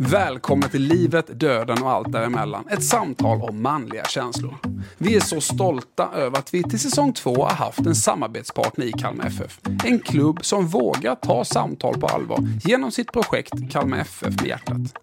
[0.00, 2.68] Välkomna till livet, döden och allt däremellan.
[2.70, 4.54] Ett samtal om manliga känslor.
[4.98, 8.92] Vi är så stolta över att vi till säsong två har haft en samarbetspartner i
[8.92, 9.60] Kalmar FF.
[9.84, 14.94] En klubb som vågar ta samtal på allvar genom sitt projekt Kalmar FF med hjärtat.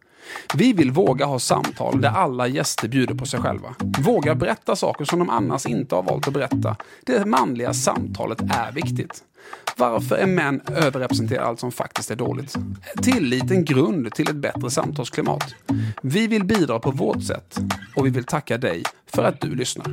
[0.53, 3.75] Vi vill våga ha samtal där alla gäster bjuder på sig själva.
[3.99, 6.75] Våga berätta saker som de annars inte har valt att berätta.
[7.05, 9.23] Det manliga samtalet är viktigt.
[9.77, 12.55] Varför är män överrepresenterade allt som faktiskt är dåligt?
[13.01, 15.55] Tillit en grund till ett bättre samtalsklimat.
[16.01, 17.57] Vi vill bidra på vårt sätt
[17.95, 19.87] och vi vill tacka dig för att du lyssnar.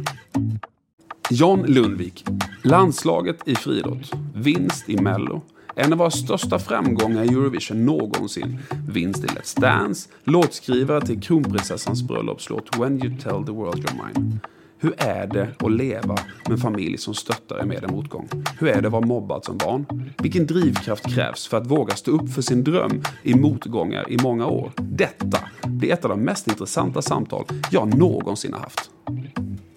[1.30, 2.24] John Lundvik,
[2.62, 5.42] landslaget i friidrott, vinst i Mello,
[5.74, 8.58] en av våra största framgångar i Eurovision någonsin,
[8.88, 14.38] vinst i Let's Dance, låtskrivare till kronprinsessans bröllopslåt When You Tell The World You're Mine.
[14.78, 18.28] Hur är det att leva med en familj som stöttar dig med en motgång?
[18.58, 20.10] Hur är det att vara mobbad som barn?
[20.18, 24.46] Vilken drivkraft krävs för att våga stå upp för sin dröm i motgångar i många
[24.46, 24.72] år?
[24.77, 28.91] Detta blir ett av de mest intressanta samtal jag någonsin har haft.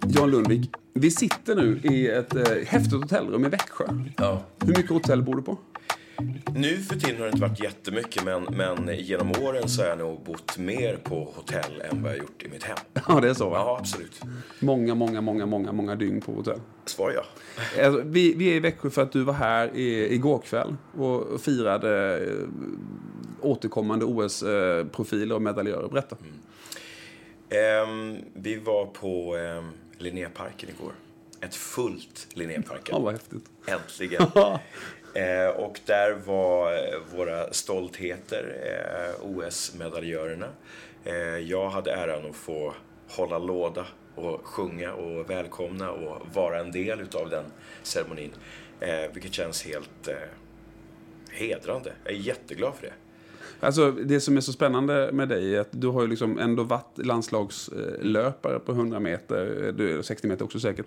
[0.08, 3.86] Jan Lundvik, vi sitter nu i ett eh, häftigt hotellrum i Växjö.
[4.18, 4.42] Ja.
[4.60, 5.58] Hur mycket hotell bor du på?
[6.56, 9.98] Nu för tiden har det inte varit jättemycket men, men genom åren så har jag
[9.98, 12.78] nog bott mer på hotell än vad jag gjort i mitt hem.
[13.08, 13.58] Ja, det är så va?
[13.58, 14.22] Ja, absolut.
[14.60, 16.60] Många, många, många, många, många dygn på hotell.
[16.86, 17.26] Svar ja.
[17.86, 21.42] Alltså, vi, vi är i Växjö för att du var här i, igår kväll och
[21.42, 22.48] firade eh,
[23.42, 25.88] återkommande OS-profiler och medaljörer.
[25.88, 26.18] Berätta.
[27.50, 30.94] Ehm, vi var på ehm, Linnéparken igår.
[31.42, 32.96] Ett fullt Linnéparken.
[32.96, 33.46] Ja, vad häftigt.
[33.68, 34.26] Äntligen.
[35.16, 40.48] Eh, och där var eh, våra stoltheter, eh, OS-medaljörerna.
[41.04, 42.74] Eh, jag hade äran att få
[43.10, 47.44] hålla låda och sjunga och välkomna och vara en del utav den
[47.84, 48.32] ceremonin.
[48.80, 50.16] Eh, vilket känns helt eh,
[51.32, 51.94] hedrande.
[52.04, 52.94] Jag är jätteglad för det.
[53.60, 56.64] Alltså, det som är så spännande med dig är att du har ju liksom ändå
[56.64, 60.86] varit landslagslöpare på 100 meter, 60 meter också säkert.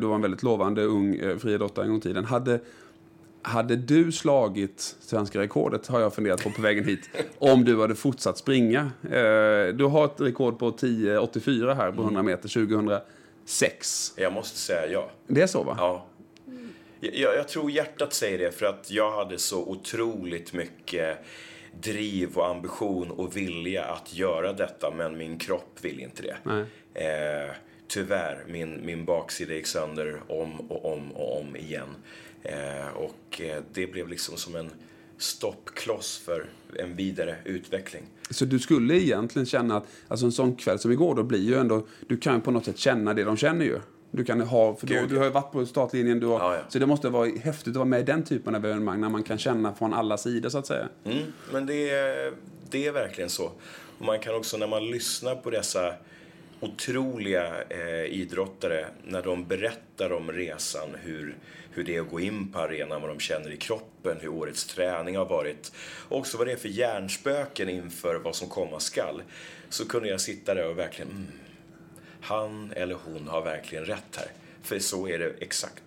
[0.00, 2.24] Du var en väldigt lovande ung friidrottare en gång i tiden.
[2.24, 2.60] Hade,
[3.42, 7.94] hade du slagit svenska rekordet, har jag funderat på på vägen hit, om du hade
[7.94, 8.80] fortsatt springa?
[9.04, 14.12] Eh, Du har ett rekord på 10,84 här på 100 meter 2006.
[14.16, 15.10] Jag måste säga ja.
[15.26, 15.74] Det är så va?
[15.78, 16.06] Ja.
[17.00, 21.18] Jag, jag tror hjärtat säger det för att jag hade så otroligt mycket
[21.80, 26.36] driv och ambition och vilja att göra detta men min kropp vill inte det.
[26.94, 27.54] Eh,
[27.88, 31.88] tyvärr, min, min baksida gick sönder om och om och om igen.
[32.42, 34.70] Eh, och eh, det blev liksom som en
[35.18, 36.46] stoppkloss för
[36.78, 38.02] en vidare utveckling.
[38.30, 41.54] Så du skulle egentligen känna att, alltså en sån kväll som igår, då blir ju
[41.54, 43.80] ändå, du kan på något sätt känna det de känner ju.
[44.10, 46.62] Du kan ha, för Gud, du har ju varit på startlinjen, du har, Ja, ja.
[46.68, 49.22] så det måste vara häftigt att vara med i den typen av evenemang när man
[49.22, 50.88] kan känna från alla sidor så att säga.
[51.04, 51.18] Mm,
[51.52, 52.32] men det är,
[52.70, 53.52] det är verkligen så.
[53.98, 55.94] Och man kan också när man lyssnar på dessa
[56.60, 61.36] otroliga eh, idrottare när de berättar om resan, hur,
[61.70, 64.66] hur det är att gå in på arenan, vad de känner i kroppen, hur årets
[64.66, 65.72] träning har varit
[66.08, 69.22] och också vad det är för hjärnspöken inför vad som komma skall.
[69.68, 71.26] Så kunde jag sitta där och verkligen, mm,
[72.20, 74.28] han eller hon har verkligen rätt här.
[74.62, 75.82] För så är det exakt.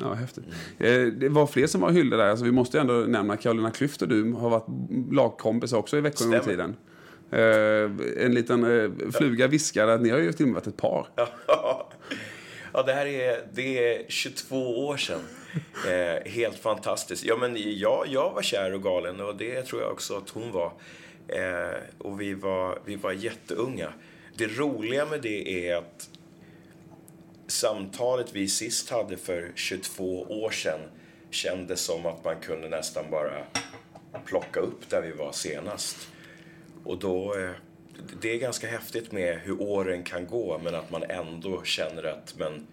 [0.00, 0.44] Ja, häftigt.
[0.78, 4.02] Eh, Det var fler som var hyllade där, alltså vi måste ändå nämna Carolina Klüft
[4.02, 4.66] och du har varit
[5.12, 6.44] lagkompisar också i Växjö i Stämmer.
[6.44, 6.76] tiden.
[7.32, 7.90] Eh,
[8.24, 11.06] En liten eh, fluga viskade att ni har ju till och med varit ett par.
[12.74, 15.20] Ja, det här är, det är 22 år sedan.
[15.88, 17.24] Eh, helt fantastiskt.
[17.24, 20.52] Ja, men jag, jag var kär och galen och det tror jag också att hon
[20.52, 20.72] var.
[21.28, 23.92] Eh, och vi var, vi var jätteunga.
[24.36, 26.08] Det roliga med det är att
[27.46, 30.80] samtalet vi sist hade för 22 år sedan
[31.30, 33.44] kändes som att man kunde nästan bara
[34.26, 36.08] plocka upp där vi var senast.
[36.84, 37.50] Och då, eh,
[38.20, 42.34] det är ganska häftigt med hur åren kan gå men att man ändå känner att
[42.38, 42.66] men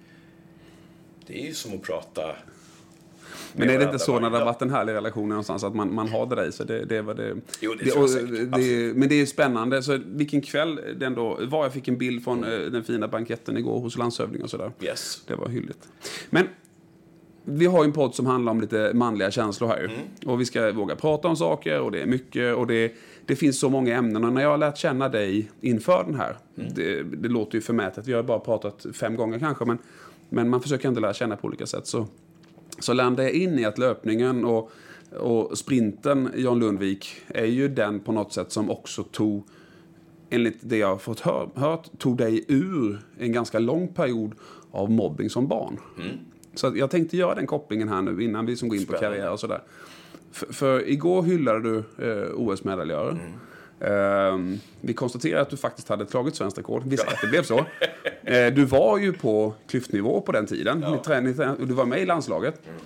[1.28, 2.36] det är ju som att prata
[3.53, 5.94] Men är det inte så när det har varit en härlig relation någonstans att man,
[5.94, 6.66] man har det där i sig?
[6.66, 7.36] Det, det var det.
[7.62, 8.30] Jo, det tror jag säkert.
[8.30, 8.94] det.
[8.96, 9.84] Men det är spännande.
[9.84, 11.64] Så vilken kväll det ändå var.
[11.64, 14.72] Jag fick en bild från eh, den fina banketten igår hos landshövding och sådär.
[14.82, 15.22] Yes.
[15.28, 15.88] Det var hylligt.
[16.29, 16.47] Men
[17.44, 19.79] vi har ju en podd som handlar om lite manliga känslor här.
[19.79, 20.00] Mm.
[20.26, 22.94] Och vi ska våga prata om saker och det är mycket och det,
[23.29, 24.23] det finns så många ämnen.
[24.26, 26.73] Och när jag har lärt känna dig inför den här, Mm.
[26.76, 29.78] det, det låter ju förmätet, vi har bara pratat fem gånger kanske, men,
[30.29, 31.87] men man försöker ändå lära känna på olika sätt.
[31.87, 32.08] Så,
[32.79, 34.72] så landade jag in i att löpningen och,
[35.20, 39.43] och sprinten, Jan Lundvik, är ju den på något sätt som också tog
[40.29, 44.32] enligt det jag har fått hör, hört, tog dig ur en ganska lång period
[44.72, 45.78] av mobbing som barn.
[46.55, 48.93] Så att jag tänkte göra den kopplingen här nu innan vi som går in på
[48.93, 49.17] Spännande.
[49.17, 49.61] karriär och sådär.
[50.31, 51.78] För, för igår hyllade du
[52.08, 53.17] eh, OS-medaljörer.
[53.81, 56.84] Ehm, vi konstaterar att du faktiskt hade slagit svenskt rekord.
[56.85, 57.66] Vi säger att det blev så.
[58.23, 60.79] Eh, du var ju på klyftnivå på den tiden.
[60.81, 60.91] Ja.
[60.91, 61.22] Ni trä-
[61.59, 62.61] ni- Du var med i landslaget.
[62.67, 62.79] Mm.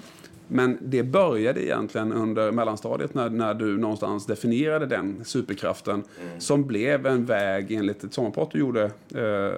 [0.47, 6.39] Men det började egentligen under mellanstadiet när, när du någonstans definierade den superkraften Mm.
[6.39, 8.83] som blev en väg enligt ett sommarprat du gjorde
[9.15, 9.53] eh,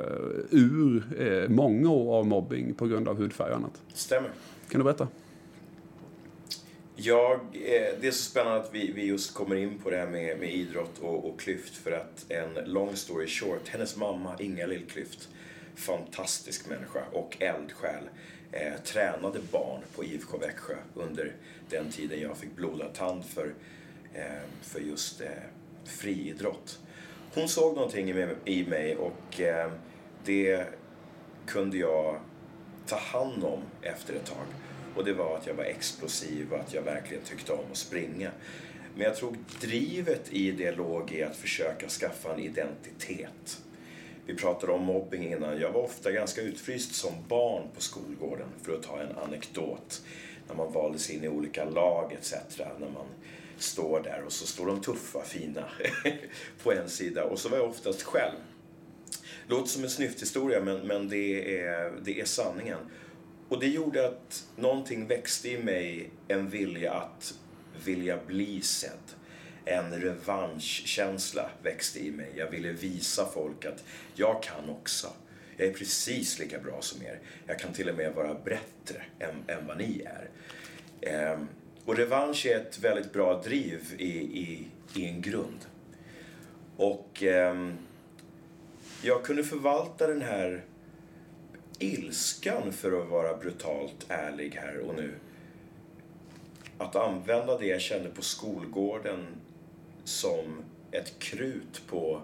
[0.50, 3.82] ur eh, många år av mobbing på grund av hudfärg och annat.
[3.94, 4.30] Stämmer.
[4.70, 5.08] Kan du berätta?
[6.98, 10.08] Jag, eh, det är så spännande att vi, vi just kommer in på det här
[10.08, 14.86] med, med idrott och, och Klyft för att en long story short, hennes mamma Inga-Lill
[14.86, 15.30] Klyft,
[15.76, 18.04] fantastisk människa och eldsjäl,
[18.52, 21.36] eh, tränade barn på IFK Växjö under
[21.70, 23.54] den tiden jag fick blodad tand för,
[24.14, 25.28] eh, för just eh,
[25.86, 26.80] friidrott.
[27.34, 29.72] Hon såg någonting i mig, i mig och eh,
[30.26, 30.66] det
[31.46, 32.20] kunde jag
[32.88, 34.46] ta hand om efter ett tag.
[34.96, 38.32] Och det var att jag var explosiv och att jag verkligen tyckte om att springa.
[38.96, 43.62] Men jag tror drivet i det låg i att försöka skaffa en identitet.
[44.26, 45.60] Vi pratade om mobbing innan.
[45.60, 50.02] Jag var ofta ganska utfryst som barn på skolgården, för att ta en anekdot.
[50.48, 52.34] När man valdes in i olika lag etc.
[52.58, 53.06] När man
[53.58, 55.70] står där och så står de tuffa, fina
[56.64, 58.38] på en sida och så var jag oftast själv.
[59.48, 62.80] Låter som en snyfthistoria men, men det, är, det är sanningen.
[63.50, 67.34] Och det gjorde att någonting växte i mig, en vilja att
[67.86, 68.92] vilja bli sedd.
[69.66, 72.34] En revanschkänsla växte i mig.
[72.36, 73.84] Jag ville visa folk att
[74.16, 75.08] jag kan också.
[75.58, 77.20] Jag är precis lika bra som er.
[77.48, 80.30] Jag kan till och med vara bättre än, än vad ni är.
[81.02, 81.48] Ehm,
[81.86, 85.66] och revansch är ett väldigt bra driv i, i, i en grund.
[86.78, 87.78] Och ehm,
[89.02, 90.64] jag kunde förvalta den här
[91.80, 95.14] ilskan, för att vara brutalt ärlig här och nu.
[96.78, 99.26] Att använda det jag kände på skolgården
[100.04, 102.22] som ett krut på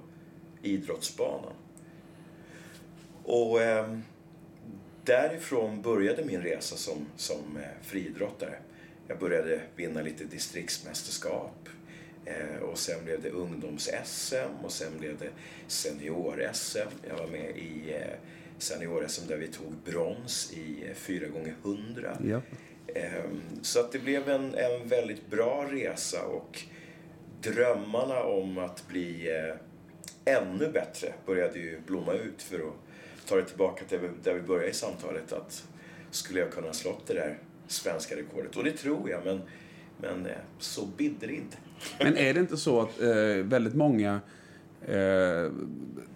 [0.61, 1.53] idrottsbanan.
[3.23, 3.97] Och eh,
[5.03, 8.55] därifrån började min resa som, som eh, friidrottare.
[9.07, 11.69] Jag började vinna lite distriktsmästerskap.
[12.25, 15.29] Eh, och sen blev det ungdoms-SM och sen blev det
[15.67, 16.89] senior-SM.
[17.09, 18.17] Jag var med i eh,
[18.61, 22.41] senior-SM där vi tog brons i eh, 4 gånger 100 Ja.
[22.95, 26.61] Ehm, Så att det blev en, en väldigt bra resa och
[27.41, 29.55] drömmarna om att bli eh,
[30.37, 32.73] ännu bättre började ju blomma ut för att
[33.27, 35.33] ta det tillbaka till där vi började i samtalet.
[35.33, 35.67] Att
[36.11, 37.37] skulle jag kunna slått det där
[37.67, 38.57] svenska rekordet?
[38.57, 39.41] Och det tror jag, men,
[40.01, 41.57] men eh, så bidde det inte.
[41.99, 43.09] Men är det inte så att eh,
[43.43, 44.21] väldigt många
[44.85, 45.51] eh,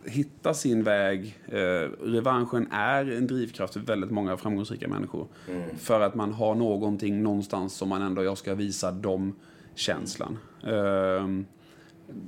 [0.03, 1.39] hittar sin väg.
[1.47, 5.27] Eh, revanschen är en drivkraft för väldigt många framgångsrika människor.
[5.77, 9.35] För att man har någonting någonstans som man ändå, jag ska visa dem
[9.75, 10.37] känslan.
[10.63, 11.27] Eh,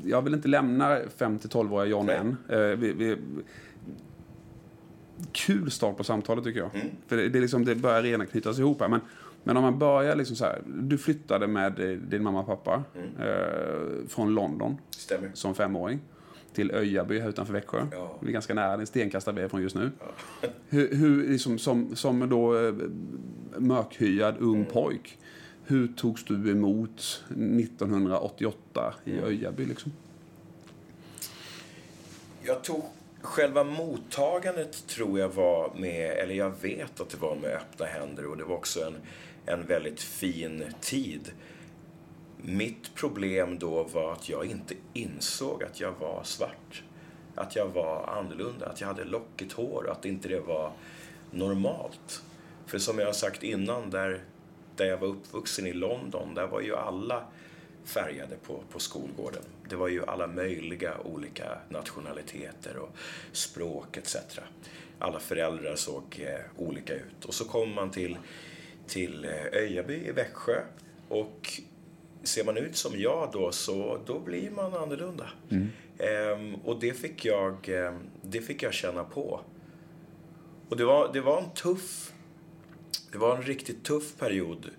[0.04, 2.16] jag vill inte lämna 5-12-åriga John Nej.
[2.18, 2.38] än.
[2.50, 3.18] Eh, vi, vi,
[5.32, 6.76] kul start på samtalet tycker jag.
[6.76, 6.88] Mm.
[7.08, 8.88] För det, det, är liksom, det börjar redan knytas ihop här.
[8.90, 9.00] Men,
[9.44, 10.62] men om man börjar liksom så här.
[10.66, 13.10] Du flyttade med eh, din mamma och pappa Mm.
[13.30, 15.32] eh, från London Stämmer.
[15.34, 16.00] som femåring
[16.58, 17.88] till Öjaby här utanför Växjö.
[17.92, 18.18] Ja.
[18.22, 18.86] Det är ganska nära, det är
[19.50, 19.92] från just nu.
[20.70, 22.74] Hur, hur, liksom, som, som då eh,
[23.58, 24.66] mörkhyad ung Mm.
[24.66, 25.18] pojk,
[25.66, 29.24] hur togs du emot 1988 i Mm.
[29.24, 29.66] Öjaby?
[29.66, 29.92] Liksom?
[32.44, 32.84] Jag tog
[33.22, 38.26] själva mottagandet tror jag var med, eller jag vet att det var med öppna händer
[38.26, 38.96] och det var också en,
[39.46, 41.32] en väldigt fin tid.
[42.50, 46.84] Mitt problem då var att jag inte insåg att jag var svart.
[47.36, 50.72] Att jag var annorlunda, att jag hade lockigt hår, att inte det var
[51.32, 52.24] normalt.
[52.66, 54.24] För som jag har sagt innan, där,
[54.76, 57.26] där jag var uppvuxen i London, där var ju alla
[57.84, 59.44] färgade på, på skolgården.
[59.70, 62.98] Det var ju alla möjliga olika nationaliteter och
[63.32, 64.16] språk etc.
[65.00, 67.26] Alla föräldrar såg eh, olika ut.
[67.26, 68.18] Och så kommer man till,
[68.88, 70.62] till eh, Öjaby i Växjö
[71.10, 71.62] och
[72.28, 75.30] ser man ut som jag då så då blir man annorlunda.
[76.00, 79.40] Ehm, och det fick, jag, eh, det fick jag känna på.
[80.70, 82.12] Och det var, det var en tuff,
[83.12, 84.70] det var en riktigt tuff period.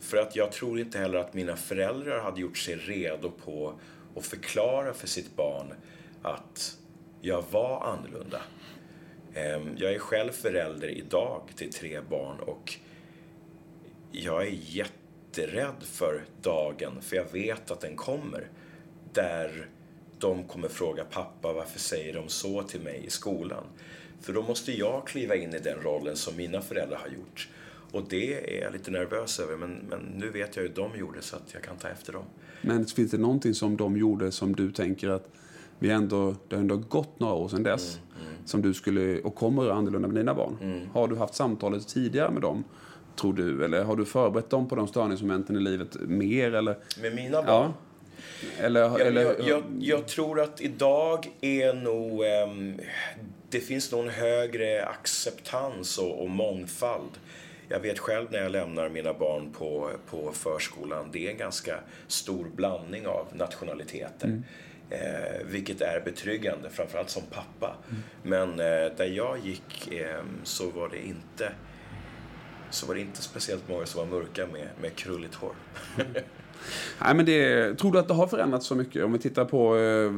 [0.00, 3.74] För att jag tror inte heller att mina föräldrar hade gjort sig redo på
[4.16, 5.74] att förklara för sitt barn
[6.22, 6.78] att
[7.20, 8.42] jag var annorlunda.
[9.34, 12.74] Ehm, Jag är själv förälder idag till tre barn och
[14.12, 14.50] jag är
[15.40, 18.48] jätterädd för dagen, för jag vet att den kommer.
[19.12, 19.66] Där
[20.18, 23.64] de kommer fråga pappa varför säger de så till mig i skolan.
[24.20, 27.48] För då måste jag kliva in i den rollen som mina föräldrar har gjort.
[27.92, 31.22] Och det är jag lite nervös över, men, men nu vet jag hur de gjorde
[31.22, 32.24] så att jag kan ta efter dem.
[32.62, 35.28] Men finns det någonting som de gjorde som du tänker att
[35.78, 37.98] vi ändå, det har ändå gått några år sedan dess
[38.44, 40.88] som du skulle, och kommer göra annorlunda med dina barn?
[40.92, 42.64] Har du haft samtalet tidigare med dem,
[43.20, 43.64] tror du?
[43.64, 46.54] Eller har du förberett dem på de störningsmomenten i livet mer?
[46.54, 47.46] Eller, Med mina barn?
[47.46, 47.74] ja.
[48.60, 52.24] Eller, Jag, eller, jag, jag, jag tror att idag är nog...
[52.24, 52.80] ehm,
[53.50, 57.10] det finns nog en högre acceptans och, och mångfald.
[57.68, 61.74] Jag vet själv när jag lämnar mina barn på, på förskolan, det är en ganska
[62.06, 64.42] stor blandning av nationaliteter.
[64.90, 67.76] Eh, vilket är betryggande, framförallt som pappa.
[68.22, 71.52] Men eh, där jag gick eh, så var det inte
[72.70, 75.52] så var det inte speciellt många som var mörka med, med krulligt hår.
[77.00, 79.04] Nej, men det, tror du att det har förändrats så mycket?
[79.04, 79.76] Om vi tittar på...
[79.76, 80.12] eh,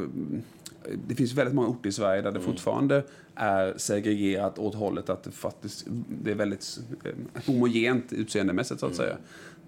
[1.09, 3.05] Det finns väldigt många orter i Sverige där det fortfarande
[3.35, 5.85] är segregerat åt hållet att det faktiskt
[6.23, 7.13] det är väldigt eh,
[7.47, 9.17] homogent utseendemässigt, så att säga.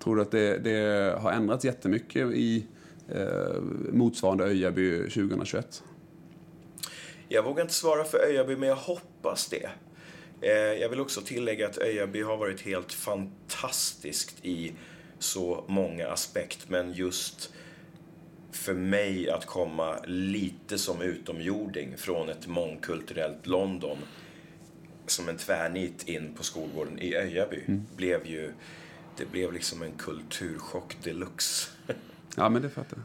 [0.04, 2.66] Tror du att det, det har ändrats jättemycket i
[3.08, 3.60] eh,
[3.92, 5.82] motsvarande Öjaby 2021?
[7.28, 9.68] Jag vågar inte svara för Öjaby, men jag hoppas det.
[10.40, 14.72] Eh, jag vill också tillägga att Öjaby har varit helt fantastiskt i
[15.18, 17.52] så många aspekt, men just
[18.52, 23.98] för mig att komma lite som utomjording från ett mångkulturellt London
[25.06, 27.60] som en tvärnit in på skolgården i Öjaby
[27.96, 28.52] blev ju
[29.16, 31.70] det blev liksom en kulturchock deluxe.
[32.36, 32.98] Ja, men det fattar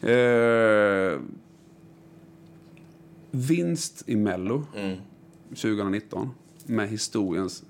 [0.00, 0.10] jag.
[1.12, 1.20] Eh,
[3.30, 4.66] vinst i Mello
[5.48, 6.30] 2019
[6.70, 7.62] med historiens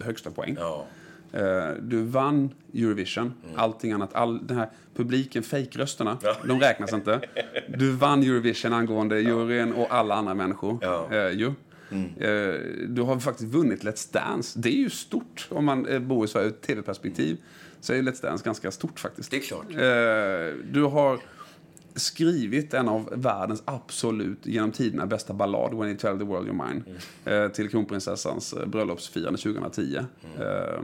[0.00, 0.56] högsta poäng.
[0.60, 0.86] Ja.
[1.32, 3.34] Eh, Du vann Eurovision.
[3.56, 6.36] Allting annat, all den här publiken, fejkrösterna, Ja.
[6.48, 7.20] de räknas inte.
[7.68, 10.78] Du vann Eurovision angående juryn och alla andra människor.
[10.82, 11.08] Ja.
[11.12, 11.46] Eh, ju.
[12.18, 14.58] Eh, du har faktiskt vunnit Let's Dance.
[14.58, 17.36] Det är ju stort om man bor i Sverige ur ett tv-perspektiv.
[17.80, 19.30] Så är Let's Dance ganska stort faktiskt.
[19.30, 19.66] Det är klart.
[20.72, 21.18] Du har
[21.96, 26.68] skrivit en av världens absolut genom tiderna bästa ballad, When you tell the world you're
[26.68, 26.82] mine,
[27.24, 29.96] eh, till kronprinsessans eh, bröllopsfirande 2010.
[30.38, 30.80] Eh,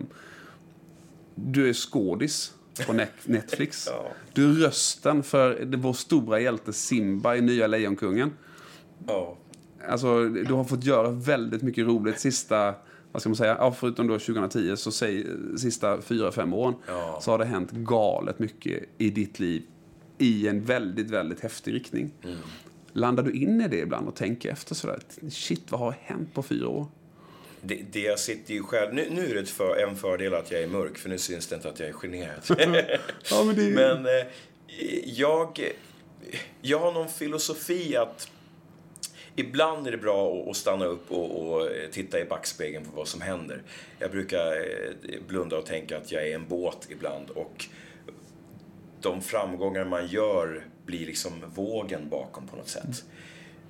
[1.34, 2.54] du är skådis
[2.86, 3.88] på Net- Netflix.
[3.90, 4.08] Ja.
[4.32, 8.30] Du är rösten för vår stora hjälte Simba i Nya Lejonkungen.
[9.06, 9.36] Ja.
[9.88, 12.74] Alltså, du har fått göra väldigt mycket roligt sista,
[13.12, 15.26] vad ska man säga, ja, förutom då 2010, så säg
[15.56, 17.18] sista fyra, fem åren, Ja.
[17.22, 19.62] så har det hänt galet mycket i ditt liv
[20.20, 22.12] i en väldigt, väldigt häftig riktning.
[22.92, 25.00] Landar du in i det ibland och tänker efter sådär,
[25.30, 26.86] shit, vad har hänt på fyra år?
[27.62, 28.94] Det, det jag sitter ju själv...
[28.94, 31.54] Nu, nu är det för, en fördel att jag är mörk, för nu syns det
[31.54, 32.40] inte att jag är generad.
[33.30, 34.26] Ja, men det Men eh,
[35.04, 35.60] jag,
[36.60, 38.30] jag har någon filosofi att
[39.36, 43.20] ibland är det bra att, stanna upp och, och titta i backspegeln på vad som
[43.20, 43.62] händer.
[43.98, 47.66] Jag brukar eh, blunda och tänka att jag är en båt ibland och
[49.02, 53.04] de framgångar man gör blir liksom vågen bakom på något sätt.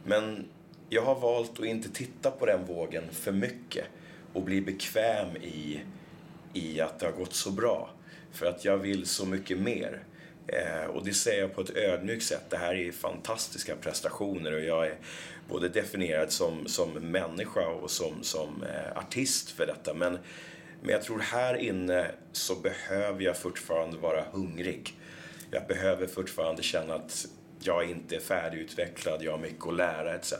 [0.05, 0.45] Men
[0.89, 3.85] jag har valt att inte titta på den vågen för mycket
[4.33, 5.81] och bli bekväm i,
[6.53, 7.91] i att det har gått så bra.
[8.33, 10.03] För att jag vill så mycket mer.
[10.47, 12.51] Eh, och det säger jag på ett ödmjukt sätt.
[12.51, 14.99] Det här är fantastiska prestationer och jag är
[15.49, 19.95] både definierad som, som människa och som, som eh, artist för detta.
[19.95, 20.19] Men,
[20.83, 24.95] men jag tror här inne så behöver jag fortfarande vara hungrig.
[25.51, 27.27] Jag behöver fortfarande känna att
[27.63, 30.35] jag inte är färdigutvecklad, jag har mycket att lära etc.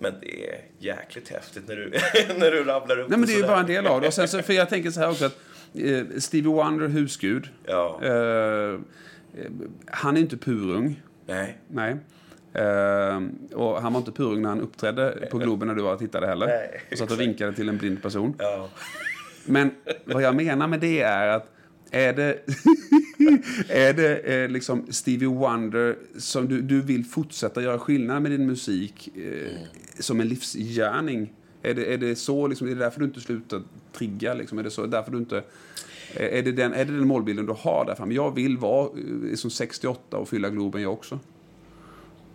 [0.00, 1.90] Men det är jäkligt häftigt när du,
[2.38, 4.06] när du rabblar upp Nej, men det är ju bara en del av det.
[4.06, 5.36] Och sen, så, för jag tänker så här också att
[5.74, 8.00] eh, Stevie Wonder, husgud, Ja.
[8.02, 8.78] eh,
[9.86, 11.02] han är inte purung.
[11.26, 11.58] Nej.
[11.68, 11.96] Nej.
[12.52, 13.22] Eh,
[13.54, 16.26] och han var inte purung när han uppträdde på Globen när du var och tittade
[16.26, 16.46] heller.
[16.46, 18.34] Nej, och satt och vinkade till en blind person.
[18.38, 18.68] Ja.
[19.44, 19.70] Men
[20.04, 21.50] vad jag menar med det är att
[21.90, 22.38] är det,
[23.68, 28.46] är det eh, liksom Stevie Wonder som du, du vill fortsätta göra skillnad med din
[28.46, 29.52] musik eh,
[29.98, 31.32] som en livsgärning?
[31.62, 34.34] Är det, är det så, liksom, är det därför du inte slutar trigga?
[34.34, 34.58] Liksom?
[34.58, 35.36] Är det så, därför du inte...
[36.14, 38.14] eh, Är det, den, är det den målbilden du har där framme?
[38.14, 38.90] Jag vill vara
[39.30, 41.18] eh, som 68 och fylla Globen jag också.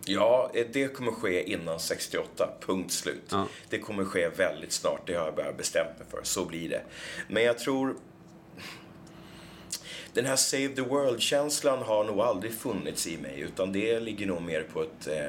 [0.06, 3.24] Ja, eh, det kommer ske innan 68, punkt slut.
[3.30, 3.48] Ja.
[3.70, 6.20] Det kommer ske väldigt snart, det har jag bara bestämt mig för.
[6.24, 6.82] Så blir det.
[7.30, 7.96] Men jag tror...
[10.14, 14.42] Den här Save the World-känslan har nog aldrig funnits i mig, utan det ligger nog
[14.42, 15.26] mer på ett eh,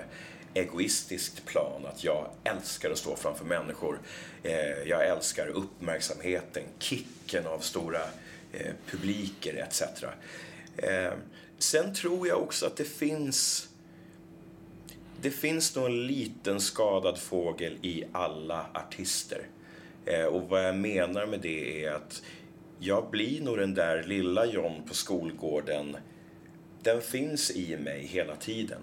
[0.54, 1.86] egoistiskt plan.
[1.86, 4.00] Att jag älskar att stå framför människor.
[4.42, 8.00] Eh, jag älskar uppmärksamheten, kicken av stora
[8.52, 9.82] eh, publiker etc.
[10.76, 11.12] Eh,
[11.58, 13.68] sen tror jag också att det finns
[15.20, 19.46] det finns nog en liten skadad fågel i alla artister.
[20.06, 22.22] Eh, och vad jag menar med det är att
[22.78, 25.96] jag blir nog den där lilla John på skolgården.
[26.82, 28.80] Den finns i mig hela tiden.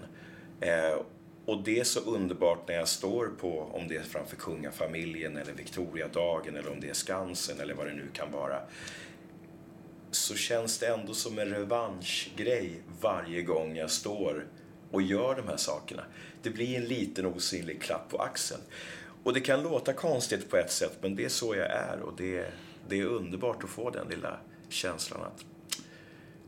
[0.60, 1.02] Eh,
[1.46, 5.52] och det är så underbart när jag står på, om det är framför kungafamiljen eller
[5.52, 8.60] Victoriadagen eller om det är Skansen eller vad det nu kan vara.
[10.10, 14.46] Så känns det ändå som en revanschgrej varje gång jag står
[14.90, 16.02] och gör de här sakerna.
[16.42, 18.60] Det blir en liten osynlig klapp på axeln.
[19.22, 22.12] Och det kan låta konstigt på ett sätt, men det är så jag är och
[22.16, 22.46] det,
[22.88, 24.36] det är underbart att få den lilla
[24.68, 25.44] känslan att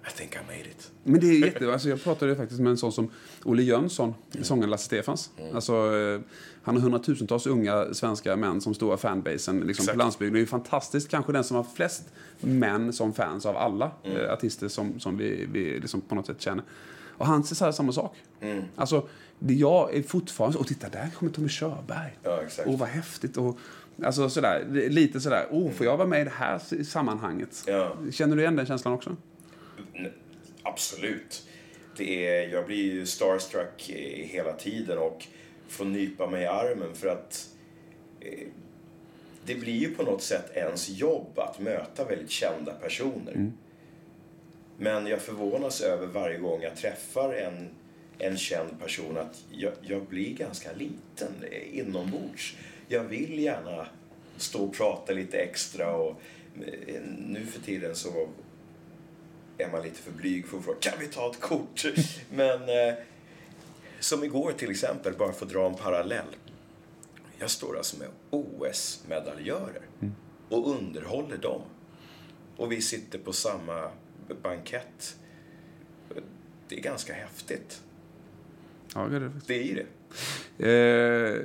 [0.09, 0.91] i think I made it.
[1.05, 1.73] Men det är jätte...
[1.73, 3.11] Alltså jag pratade faktiskt med en sån som
[3.45, 4.45] Olle Jönsson, mm.
[4.45, 5.31] sångaren Lasse Stefans.
[5.39, 5.55] Mm.
[5.55, 6.21] Alltså, eh,
[6.63, 10.35] han har hundratusentals unga svenska män som stora fanbasen liksom, på landsbygden.
[10.35, 11.09] Det är fantastiskt.
[11.09, 12.03] Kanske den som har flest
[12.41, 14.17] män som fans av alla mm.
[14.17, 16.65] eh, artister som, som vi, vi liksom på något sätt känner.
[17.17, 18.17] Och han säger samma sak.
[18.41, 18.65] Mm.
[18.77, 20.59] Alltså, jag är fortfarande...
[20.59, 22.19] Och titta, där kommer Tommy Körberg.
[22.23, 22.69] Ja, exakt.
[22.69, 23.37] Och vad häftigt.
[23.37, 23.59] Och,
[24.03, 27.65] alltså sådär, lite sådär, oh, får jag vara med i det här sammanhanget?
[27.67, 27.97] Ja.
[28.13, 29.17] Känner du igen den känslan också?
[30.63, 31.49] Absolut.
[31.97, 35.27] Det är, jag blir ju starstruck hela tiden och
[35.69, 37.49] får nypa mig i armen för att
[38.21, 38.49] eh,
[39.47, 43.33] det blir ju på något sätt ens jobb att möta väldigt kända personer.
[43.33, 43.53] Mm.
[44.79, 47.69] Men jag förvånas över varje gång jag träffar en,
[48.19, 51.33] en känd person att jag, jag blir ganska liten
[51.73, 52.57] inombords.
[52.89, 53.87] Jag vill gärna
[54.37, 56.21] stå och prata lite extra och
[56.87, 58.29] eh, nu för tiden så
[59.59, 61.85] är man lite för blyg för att fråga kan vi ta ett kort?
[62.31, 62.95] Men eh,
[64.01, 66.37] som igår till exempel, bara för att dra en parallell.
[67.39, 70.15] Jag står alltså med OS-medaljörer mm.
[70.49, 71.63] och underhåller dem.
[72.57, 73.91] Och vi sitter på samma
[74.43, 75.17] bankett.
[76.69, 77.83] Det är ganska häftigt.
[78.95, 79.33] Ja, det är det.
[79.47, 79.87] Det är det.
[80.59, 81.43] Eh,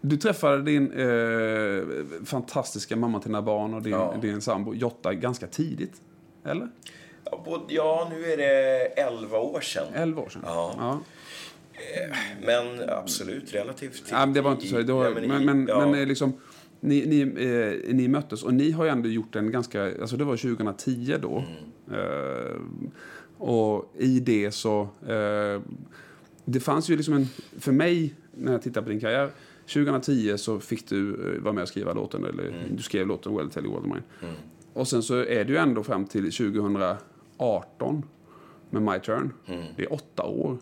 [0.00, 4.14] du träffade din eh, fantastiska mamma till dina barn och din, ja.
[4.22, 6.02] din sambo Jotta ganska tidigt,
[6.44, 6.68] eller?
[7.68, 9.86] Ja, nu är det 11 år sedan.
[9.94, 10.42] 11 år sedan?
[10.44, 10.74] Ja.
[10.78, 11.00] ja.
[11.72, 14.82] Eh, men absolut, relativt Ja, det var inte så.
[14.82, 15.86] Var, ja, men, men, ja.
[15.86, 16.32] men eh, liksom,
[16.80, 20.24] ni, ni, eh, ni möttes och ni har ju ändå gjort en ganska, alltså det
[20.24, 21.44] var 2010 då.
[21.88, 22.00] Mm.
[22.00, 22.60] Eh,
[23.38, 25.62] och i det så, eh,
[26.44, 27.26] det fanns ju liksom en,
[27.58, 29.30] för mig när jag tittar på din karriär,
[29.68, 32.76] 2010 så fick du eh, vara med och skriva låten, eller mm.
[32.76, 34.02] du skrev låten Well Tell You All Mine.
[34.22, 34.34] Mm.
[34.72, 38.02] Och sen så är det ju ändå fram till 2018
[38.70, 39.32] med My Turn.
[39.46, 39.64] Mm.
[39.76, 40.58] Det är åtta år.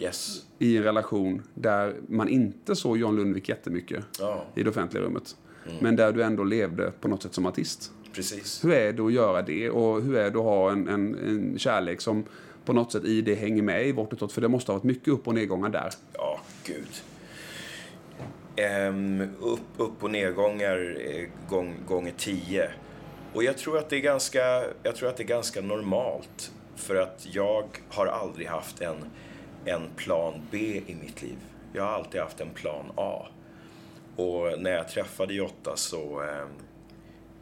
[0.00, 0.46] Yes.
[0.58, 4.40] I en relation där man inte såg John Lundvik jättemycket oh.
[4.54, 5.36] i det offentliga rummet.
[5.66, 5.76] Mm.
[5.80, 7.92] Men där du ändå levde på något sätt som artist.
[8.12, 8.64] Precis.
[8.64, 9.70] Hur är det att göra det?
[9.70, 12.24] Och hur är det att ha en, en, en kärlek som
[12.64, 14.32] på något sätt i det hänger med i vårt utåt?
[14.32, 15.90] För det måste ha varit mycket upp och nedgångar där.
[16.12, 16.88] Ja, gud.
[18.60, 22.70] Um, upp, upp och nedgångar eh, gång, gånger tio.
[23.34, 26.52] Och jag tror, att det är ganska, jag tror att det är ganska normalt.
[26.76, 28.96] För att jag har aldrig haft en,
[29.64, 31.36] en plan B i mitt liv.
[31.72, 33.26] Jag har alltid haft en plan A.
[34.16, 36.46] Och när jag träffade Jotta så eh,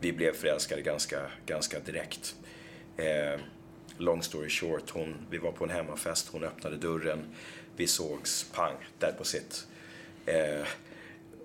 [0.00, 2.34] vi blev förälskade ganska, ganska direkt.
[2.96, 3.40] Eh,
[3.96, 7.34] long story short, hon, vi var på en hemmafest, hon öppnade dörren,
[7.76, 9.66] vi sågs, pang, där på sitt.
[10.26, 10.66] Eh,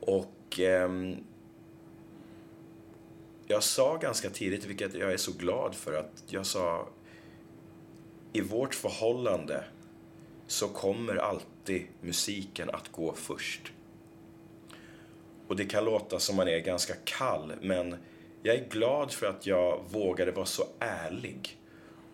[0.07, 0.89] och eh,
[3.47, 6.87] jag sa ganska tidigt, vilket jag är så glad för, att jag sa
[8.33, 9.63] i vårt förhållande
[10.47, 13.73] så kommer alltid musiken att gå först.
[15.47, 17.95] Och det kan låta som man är ganska kall, men
[18.43, 21.57] jag är glad för att jag vågade vara så ärlig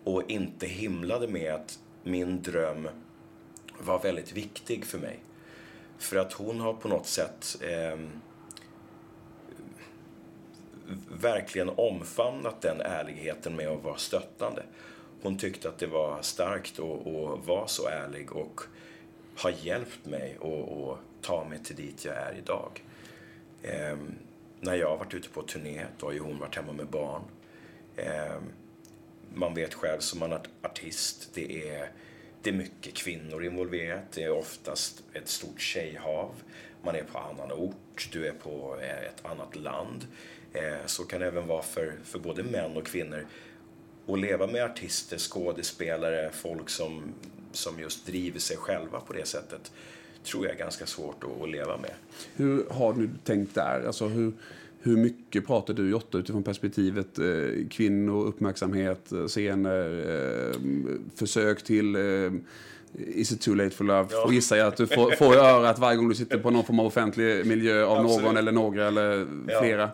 [0.04, 2.88] och inte himlade med att min dröm
[3.80, 5.20] var väldigt viktig för mig.
[6.00, 7.98] För att hon har på något sätt eh,
[11.08, 14.62] verkligen omfamnat den ärligheten med att vara stöttande.
[15.22, 18.60] Hon tyckte att det var starkt att, vara så ärlig och
[19.36, 22.84] har hjälpt mig att ta mig till dit jag är idag.
[23.62, 23.96] Eh,
[24.60, 27.22] när jag har varit ute på turné, då har ju hon varit hemma med barn.
[27.96, 28.36] Eh,
[29.34, 30.32] man vet själv som man
[30.62, 31.90] artist, det är,
[32.42, 34.12] det är mycket kvinnor involverat.
[34.14, 36.30] Det är oftast ett stort tjejhav.
[36.82, 40.06] Man är på annan ort, du är på eh, ett annat land.
[40.52, 43.26] Eh, så kan det även vara för, för både män och kvinnor.
[44.06, 47.14] Att leva med artister, skådespelare, folk som,
[47.52, 49.72] som just driver sig själva på det sättet
[50.24, 51.94] tror jag är ganska svårt att, att leva med.
[52.34, 53.86] Hur har du tänkt där?
[53.86, 54.32] Alltså hur,
[54.82, 60.56] hur mycket pratar du Jotta utifrån perspektivet eh, kvinnor, uppmärksamhet, eh, scener, eh,
[61.16, 62.32] försök till eh,
[62.94, 64.08] Is it too late for love?
[64.10, 64.24] Ja.
[64.24, 66.80] Och gissar jag att du får, får örat varje gång du sitter på någon form
[66.80, 68.24] av offentlig miljö av Absolut.
[68.24, 69.26] någon eller några eller
[69.60, 69.90] flera.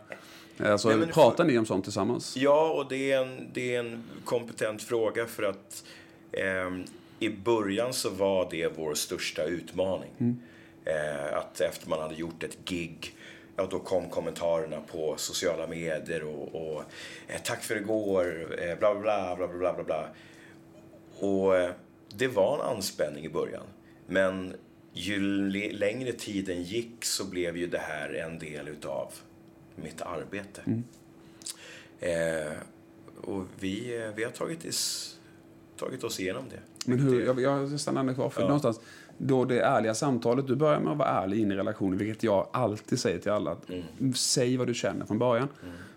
[0.58, 2.36] Alltså, Nej, pratar ni om sånt tillsammans?
[2.36, 5.84] Ja, och det är en, det är en kompetent fråga för att
[6.32, 6.84] ehm,
[7.18, 10.40] i början så var det vår största utmaning.
[10.84, 13.14] Eh, att efter man hade gjort ett gig,
[13.56, 16.82] ja då kom kommentarerna på sociala medier och, och
[17.28, 20.08] eh, tack för igår, eh, bla bla bla bla bla bla bla.
[21.28, 21.70] Och eh,
[22.08, 23.66] det var en anspänning i början.
[24.06, 24.54] Men
[24.92, 25.20] ju
[25.72, 29.12] längre tiden gick så blev ju det här en del utav
[29.76, 30.62] mitt arbete.
[32.00, 32.52] Eh,
[33.20, 35.16] och vi, vi har tagit, is,
[35.76, 36.60] tagit oss igenom det.
[36.90, 38.30] Men hur, jag, jag stannar kvar.
[38.30, 38.46] För Ja.
[38.46, 38.80] någonstans,
[39.18, 42.48] då det ärliga samtalet, du börjar med att vara ärlig in i relationen, vilket jag
[42.52, 43.50] alltid säger till alla.
[43.52, 43.70] Att,
[44.14, 45.48] Säg vad du känner från början.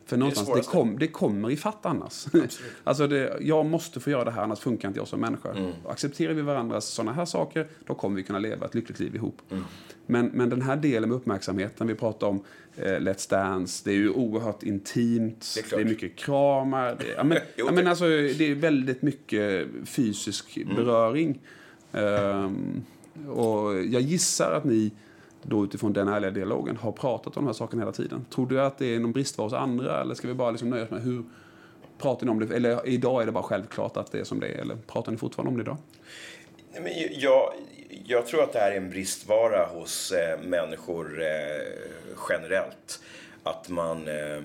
[0.06, 0.72] För någonstans, det, svåraste.
[0.72, 2.26] kom, det kommer i fatt annars.
[2.84, 5.50] alltså det, jag måste få göra det här, annars funkar inte jag som människa.
[5.88, 9.42] Accepterar vi varandras sådana här saker, då kommer vi kunna leva ett lyckligt liv ihop.
[10.06, 12.44] Men, men den här delen med uppmärksamheten, vi pratar om
[12.76, 16.96] eh, Let's Dance, det är ju oerhört intimt, Det är det är mycket kramar.
[17.00, 20.76] Det, ja, men, Jo, ja, men det- alltså, det är väldigt mycket fysisk Mm.
[20.76, 21.40] beröring.
[21.94, 22.82] Ehm,
[23.28, 24.92] och jag gissar att ni
[25.44, 28.26] då utifrån den ärliga dialogen har pratat om de här sakerna hela tiden.
[28.30, 30.84] Tror du att det är någon bristvara hos andra eller ska vi bara liksom nöja
[30.84, 31.24] oss med hur
[31.98, 32.56] pratar ni om det?
[32.56, 35.18] Eller idag är det bara självklart att det är som det är eller pratar ni
[35.18, 35.78] fortfarande om det idag?
[36.74, 37.54] Nej, Men jag,
[38.06, 43.00] jag tror att det här är en bristvara hos eh, människor eh, generellt.
[43.44, 44.44] Att man eh,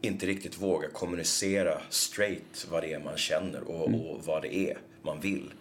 [0.00, 4.78] inte riktigt vågar kommunicera straight vad det är man känner och, och vad det är
[5.02, 5.52] man vill.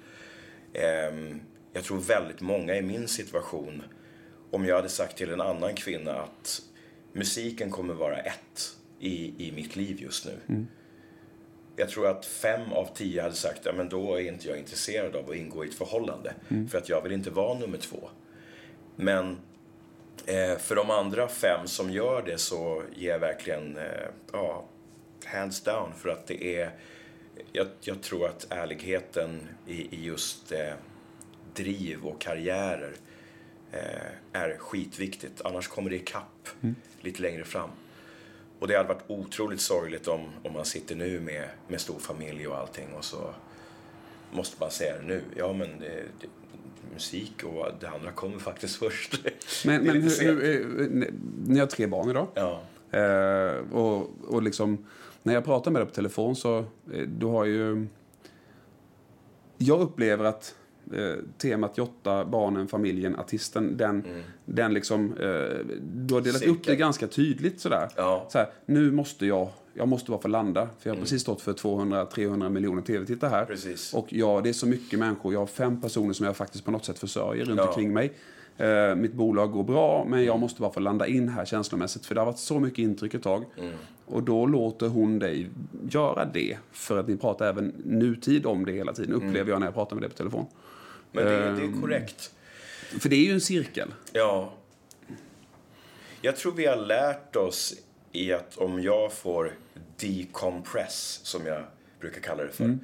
[0.74, 1.40] Ehm,
[1.76, 3.84] jag tror väldigt många i min situation,
[4.52, 6.62] om jag hade sagt till en annan kvinna att
[7.14, 10.32] musiken kommer vara ett i, i mitt liv just nu.
[11.76, 15.16] Jag tror att fem av tio hade sagt ja, men då är inte jag intresserad
[15.16, 16.34] av att ingå i ett förhållande.
[16.70, 18.10] För att jag vill inte vara nummer två.
[18.96, 19.38] Men
[20.26, 24.66] eh, för de andra fem som gör det så ger jag verkligen eh, ja,
[25.26, 25.94] hands down.
[25.98, 26.72] För att det är,
[27.52, 30.74] jag, jag tror att ärligheten i, i just eh,
[31.56, 32.94] driv och karriärer
[33.72, 35.42] eh, är skitviktigt.
[35.46, 36.50] Annars kommer det ikapp
[37.02, 37.70] lite längre fram.
[38.60, 42.48] Och det hade varit otroligt sorgligt om, om man sitter nu med, med stor familj
[42.48, 43.34] och allting och så
[44.32, 45.22] måste man säga det nu.
[45.36, 46.28] Ja, men det, det,
[46.94, 49.26] musik och det andra kommer faktiskt först.
[49.66, 51.14] Men, men hur, hur,
[51.48, 52.28] ni har tre barn idag.
[52.34, 52.62] Ja.
[53.00, 54.86] Eh, och, och liksom,
[55.24, 56.58] när jag pratar med dig på telefon så,
[56.94, 57.88] eh, du har ju...
[59.58, 60.56] Jag upplever att
[60.94, 64.04] eh, temat Jotta, barnen, familjen, artisten, den,
[64.46, 65.26] den liksom, eh,
[65.94, 66.56] du har delat upp Mm.
[66.56, 66.72] Cirkel.
[66.74, 67.90] det ganska tydligt sådär.
[67.96, 68.16] Ja.
[68.18, 68.30] Mm.
[68.30, 71.42] Så här, nu måste jag, jag måste bara få landa, för jag har precis stått
[71.42, 73.46] för 200-300 miljoner tv-tittare här.
[73.46, 73.94] Precis.
[73.94, 76.72] Och ja, det är så mycket människor, jag har fem personer som jag faktiskt på
[76.72, 77.68] något sätt försörjer runt Ja.
[77.68, 78.14] omkring mig.
[78.58, 82.06] Eh, mitt bolag går bra, men jag måste bara få landa in här känslomässigt.
[82.06, 83.46] För det har varit så mycket intryck ett tag.
[83.58, 83.72] Mm.
[84.06, 85.50] Och då låter hon dig
[85.90, 86.58] göra det.
[86.72, 89.28] För att ni pratar även nutid om det hela tiden, Mm.
[89.28, 90.46] upplever jag när jag pratar med dig på telefon.
[91.12, 91.78] Men det, det Ehm.
[91.78, 92.32] är korrekt.
[93.00, 93.94] För det är ju en cirkel.
[94.14, 94.54] Ja.
[96.22, 97.74] Jag tror vi har lärt oss
[98.12, 99.54] i att om jag får
[99.98, 101.64] decompress, som jag
[102.00, 102.78] brukar kalla det för.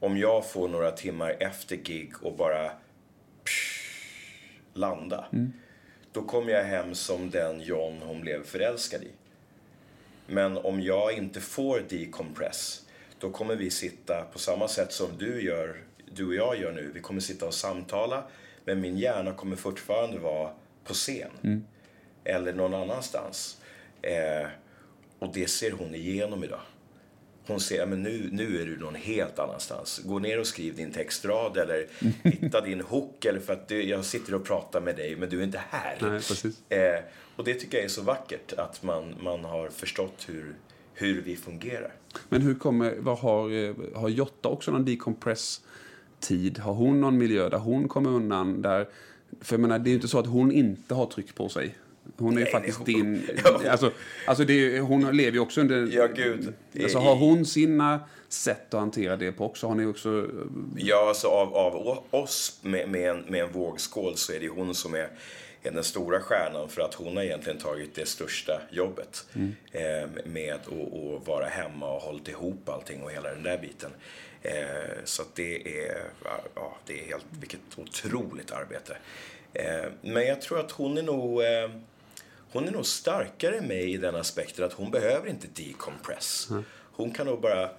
[0.00, 2.70] Om jag får några timmar efter gig och bara
[3.44, 3.82] psh,
[4.74, 5.26] landa.
[6.12, 9.10] Då kommer jag hem som den John hon blev förälskad i.
[10.26, 12.86] Men om jag inte får decompress,
[13.18, 15.82] då kommer vi sitta på samma sätt som du gör,
[16.14, 16.90] du och jag gör nu.
[16.94, 18.24] Vi kommer sitta och samtala,
[18.64, 20.50] men min hjärna kommer fortfarande vara
[20.84, 21.30] på scen.
[22.24, 23.60] Eller någon annanstans.
[24.02, 24.48] Eh,
[25.18, 26.60] och det ser hon igenom idag.
[27.46, 29.98] Hon säger, men nu, nu är du någon helt annanstans.
[30.04, 31.86] Gå ner och skriv din textrad eller
[32.22, 33.24] hitta din hook.
[33.24, 35.98] Eller för att du, jag sitter och pratar med dig, men du är inte här.
[36.00, 36.70] Nej, precis.
[36.70, 37.00] Eh,
[37.36, 40.54] och det tycker jag är så vackert, att man, man har förstått hur,
[40.94, 41.94] hur vi fungerar.
[42.28, 44.84] Men hur kommer, vad har, eh, har Jotta också någon
[46.22, 46.58] decompress-tid?
[46.58, 48.62] Har hon någon miljö där hon kommer undan?
[48.62, 48.88] Där,
[49.40, 51.74] för jag menar, det är ju inte så att hon inte har tryck på sig.
[52.16, 53.22] Hon är ju faktiskt hon- din...
[53.70, 53.90] Alltså,
[54.26, 55.88] alltså är, hon lever ju också under...
[55.92, 56.52] Ja, gud.
[56.82, 59.66] Alltså, har hon sina sätt att hantera det på också?
[59.66, 60.26] Har ni också...
[60.76, 64.74] Ja, alltså av, av oss med, med, en, med en vågskål så är det hon
[64.74, 65.08] som är,
[65.62, 69.26] är den stora stjärnan för att hon har egentligen tagit det största jobbet
[69.72, 70.68] eh, med att
[71.26, 73.90] vara hemma och hållit ihop allting och hela den där biten.
[74.42, 76.04] Eh, så det är,
[76.54, 78.96] ja, det är helt, vilket otroligt arbete.
[79.52, 81.70] Eh, men jag tror att hon är nog eh,
[82.52, 86.48] hon är nog starkare än mig i den aspekten att hon behöver inte decompress.
[86.92, 87.70] Hon kan nog bara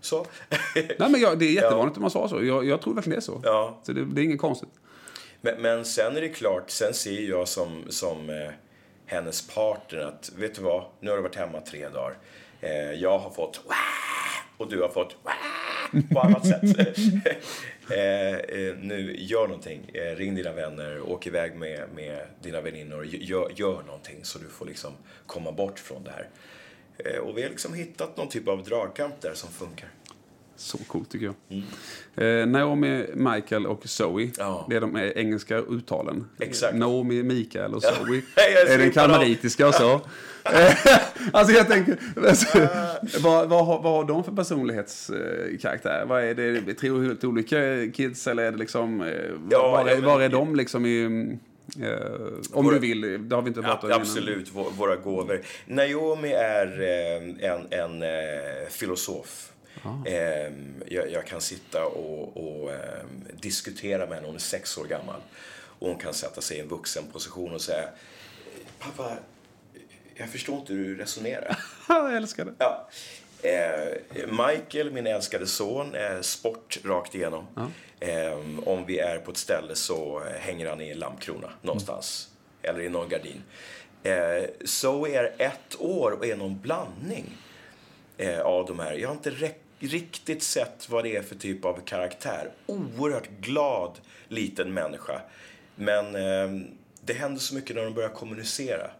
[0.00, 0.26] så.
[0.74, 2.44] Nej, men jag, det är jättevanligt om man sa så.
[2.44, 3.40] Jag, jag tror verkligen det är så.
[3.44, 3.80] Ja.
[3.82, 4.70] Så det, det är inget konstigt.
[5.40, 8.50] Men, men sen är det klart, sen ser jag som, som eh,
[9.06, 12.18] hennes partner att, vet du vad, nu har du varit hemma tre dagar.
[12.60, 13.60] Eh, jag har fått
[14.56, 15.16] och du har fått!
[16.12, 16.96] på annat sätt.
[17.90, 19.90] Eh, eh, nu, gör någonting.
[19.94, 23.04] Eh, ring dina vänner, åk iväg med, med dina väninnor.
[23.04, 24.92] Gör, gör någonting så du får liksom
[25.26, 26.28] komma bort från det här.
[27.04, 29.88] Eh, och vi har liksom hittat någon typ av dragkamp där som funkar.
[30.60, 31.34] Så coolt tycker jag.
[31.48, 31.64] Mm.
[32.16, 34.30] Eh, Naomi, Michael och Zoe.
[34.38, 34.66] Ja.
[34.70, 36.26] Det är de eh, engelska uttalen.
[36.38, 36.76] Exakt.
[36.76, 37.82] Naomi, Mikael och.
[37.82, 38.22] Zoe.
[38.68, 40.00] Är den kalmaritiska och så.
[41.32, 41.96] Alltså jag tänker,
[42.28, 42.58] alltså,
[43.20, 46.04] vad, vad, har, vad har de för personlighetskaraktär?
[46.06, 47.56] Vad är det, tre helt olika
[47.94, 49.08] kids eller är det liksom, eh,
[49.50, 51.02] Ja, var, är, var är de liksom i,
[51.82, 51.90] eh,
[52.52, 54.00] om Våra- du vill, det har vi inte pratat om innan.
[54.00, 55.40] absolut, vå- våra gåvor.
[55.66, 59.46] Naomi är eh, en, en eh, filosof.
[60.06, 60.52] Eh,
[60.86, 63.04] jag, jag kan sitta och, och eh,
[63.40, 65.20] diskutera med henne, hon är sex år gammal.
[65.78, 67.88] Och hon kan sätta sig i en vuxen position och säga
[68.78, 69.16] Pappa,
[70.14, 71.58] jag förstår inte hur du resonerar.
[71.88, 72.52] jag älskar det.
[72.58, 72.88] Ja.
[73.42, 77.46] Eh, Michael, min älskade son, är sport rakt igenom.
[78.00, 82.28] Eh, om vi är på ett ställe så hänger han i en lampkrona någonstans.
[82.62, 83.42] Eller i någon gardin.
[84.02, 87.36] Eh, Zoe är ett år och är någon blandning
[88.20, 88.92] eh, av de här.
[88.94, 92.50] Jag har inte riktigt sett vad det är för typ av karaktär.
[92.66, 93.92] Oerhört glad
[94.28, 95.20] liten människa.
[95.74, 96.66] Men eh,
[97.04, 98.90] det händer så mycket när de börjar kommunicera.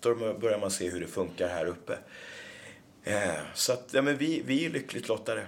[0.00, 1.98] Då börjar man se hur det funkar här uppe.
[3.04, 5.46] Eh, så att, ja, men vi, vi är lyckligt lottade.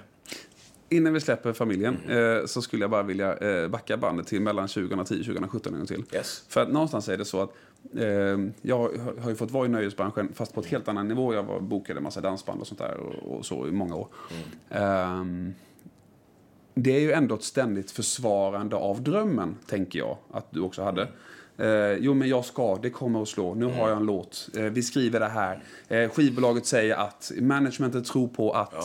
[0.89, 2.37] Innan vi släpper familjen Mm.
[2.41, 5.79] eh, så skulle jag bara vilja eh, backa bandet till mellan 2010 och 2017 en
[5.79, 6.05] gång till.
[6.13, 6.45] Yes.
[6.49, 7.51] För att någonstans är det så att
[8.63, 8.79] jag
[9.23, 11.35] har- ju fått vara i nöjesbranschen fast på ett helt annan nivå.
[11.35, 14.09] Jag var, bokade en massa dansband och sånt där och, och så i många år.
[14.71, 15.55] Ehm,
[16.75, 21.09] det är ju ändå ett ständigt försvarande av drömmen, tänker jag att du också hade.
[21.59, 23.55] Eh, jo, men jag ska, det kommer att slå.
[23.55, 24.49] Nu har jag en låt.
[24.57, 25.63] Eh, vi skriver det här.
[25.89, 27.33] Eh, skivbolaget säger att.
[27.41, 28.75] Managementet tror på att.
[28.75, 28.81] Eh,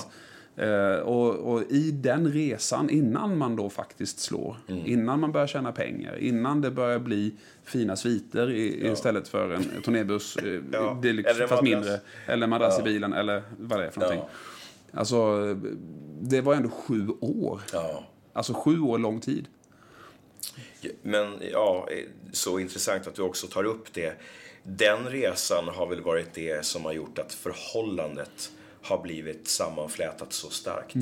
[1.03, 6.17] och, och i den resan, innan man då faktiskt slår, innan man börjar tjäna pengar,
[6.17, 11.41] innan det börjar bli fina sviter i, istället för en turnébuss, eh, Ja, deluxe, eller
[11.41, 14.25] en fast mindre, eller madrass i bilen, eller vad det är för någonting.
[14.91, 15.53] Alltså,
[16.21, 17.61] det var ändå sju år.
[17.73, 18.03] Ja.
[18.33, 19.47] Alltså sju år lång tid.
[21.01, 24.13] Men ja, eh, så intressant att du också tar upp det.
[24.63, 30.49] Den resan har väl varit det som har gjort att förhållandet har blivit sammanflätat så
[30.49, 30.95] starkt.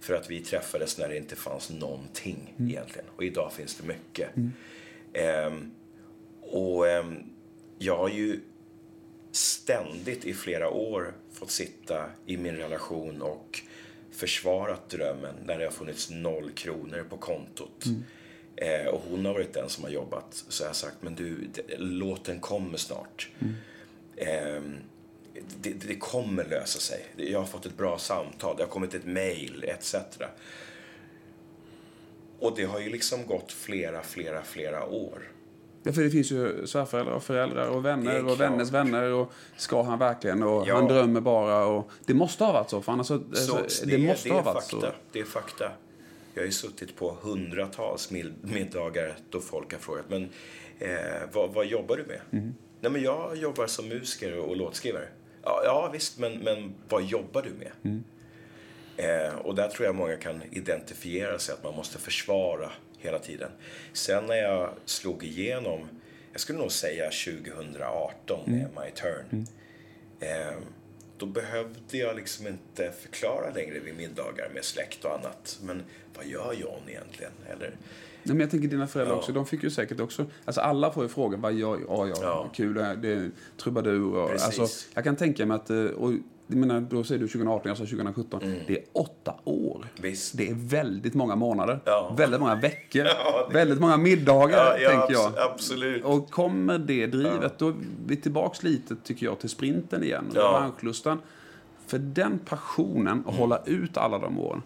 [0.00, 3.08] För att vi träffades när det inte fanns någonting egentligen.
[3.16, 4.28] Och idag finns det mycket.
[5.12, 5.70] Ehm,
[6.40, 7.22] och ehm,
[7.78, 8.40] jag har ju
[9.32, 13.60] ständigt i flera år fått sitta i min relation och
[14.10, 17.84] försvarat drömmen när det har funnits noll kronor på kontot.
[18.56, 20.44] Eh, och hon har varit den som har jobbat.
[20.48, 23.30] Så jag har sagt, men du, låten kommer snart.
[24.16, 24.76] Ehm,
[25.60, 27.04] det, det kommer lösa sig.
[27.16, 29.94] Jag har fått ett bra samtal, det har kommit ett mail, etc.
[32.38, 35.30] Och det har ju liksom gått flera, flera, flera år.
[35.82, 39.12] Ja, för det finns ju svärföräldrar och föräldrar och vänner och vänners vänner.
[39.12, 40.42] Och ska han verkligen?
[40.42, 40.74] Och Ja.
[40.74, 41.66] han drömmer bara.
[41.66, 42.82] Och det måste ha varit så.
[42.82, 44.80] För annars, så, Så alltså, det, det, måste det ha varit fakta.
[44.80, 44.86] så.
[45.12, 45.72] Det är fakta.
[46.34, 48.10] Jag har ju suttit på hundratals
[48.42, 50.28] middagar då folk har frågat men
[50.78, 50.88] eh,
[51.32, 52.20] vad, vad jobbar du med?
[52.32, 52.54] Mm.
[52.80, 55.08] Nej men jag jobbar som musiker och låtskrivare.
[55.44, 57.72] Ja, ja visst, men, men vad jobbar du med?
[57.84, 58.04] Mm.
[58.96, 63.50] Eh, och där tror jag många kan identifiera sig att man måste försvara hela tiden.
[63.92, 65.88] Sen när jag slog igenom,
[66.32, 69.46] jag skulle nog säga 2018 med My Turn.
[70.20, 70.58] Eh,
[71.18, 75.58] då behövde jag liksom inte förklara längre vid middagar med släkt och annat.
[75.62, 75.82] Men
[76.16, 77.32] vad gör John egentligen?
[77.50, 77.76] Eller,
[78.24, 79.18] Nej, men jag tänker dina föräldrar Ja.
[79.18, 79.32] också.
[79.32, 80.26] De fick ju säkert också...
[80.44, 82.08] Alltså alla får ju frågan vad gör jag?
[82.08, 82.48] Ja, Ja.
[82.54, 82.74] kul.
[82.74, 83.30] Det är- det är
[83.62, 84.14] trubadur.
[84.16, 84.58] Och, Precis.
[84.60, 85.70] alltså, jag kan tänka mig att...
[85.70, 86.12] eh, Och,
[86.46, 88.40] jag menar, då säger du 2018, jag sa 2017.
[88.66, 89.76] Det är åtta år.
[89.76, 89.88] Mm.
[90.10, 90.36] Visst.
[90.36, 91.80] Det är väldigt många månader.
[91.84, 92.14] Ja.
[92.18, 93.04] Väldigt många veckor.
[93.24, 95.32] Ja, det- Väldigt många middagar, Ja, tänker jag.
[95.32, 96.04] abs- absolut.
[96.04, 97.74] Och kommer det drivet, då är
[98.06, 100.24] vi tillbaks lite, tycker jag, till sprinten igen.
[100.30, 100.70] Och Ja.
[101.86, 104.62] För den passionen, att hålla ut alla de åren.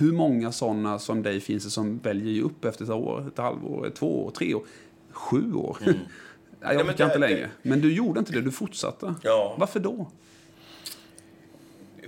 [0.00, 3.38] Hur många sådana som dig finns det som väljer ju upp efter ett år, ett
[3.38, 4.62] halvår, ett två år, tre år,
[5.10, 5.76] sju år?
[5.84, 5.94] Nej,
[6.60, 6.86] jag Mm.
[6.86, 7.50] men orkar inte det- längre.
[7.62, 9.14] Men du gjorde inte det, du fortsatte.
[9.22, 9.54] Ja.
[9.58, 10.06] Varför då?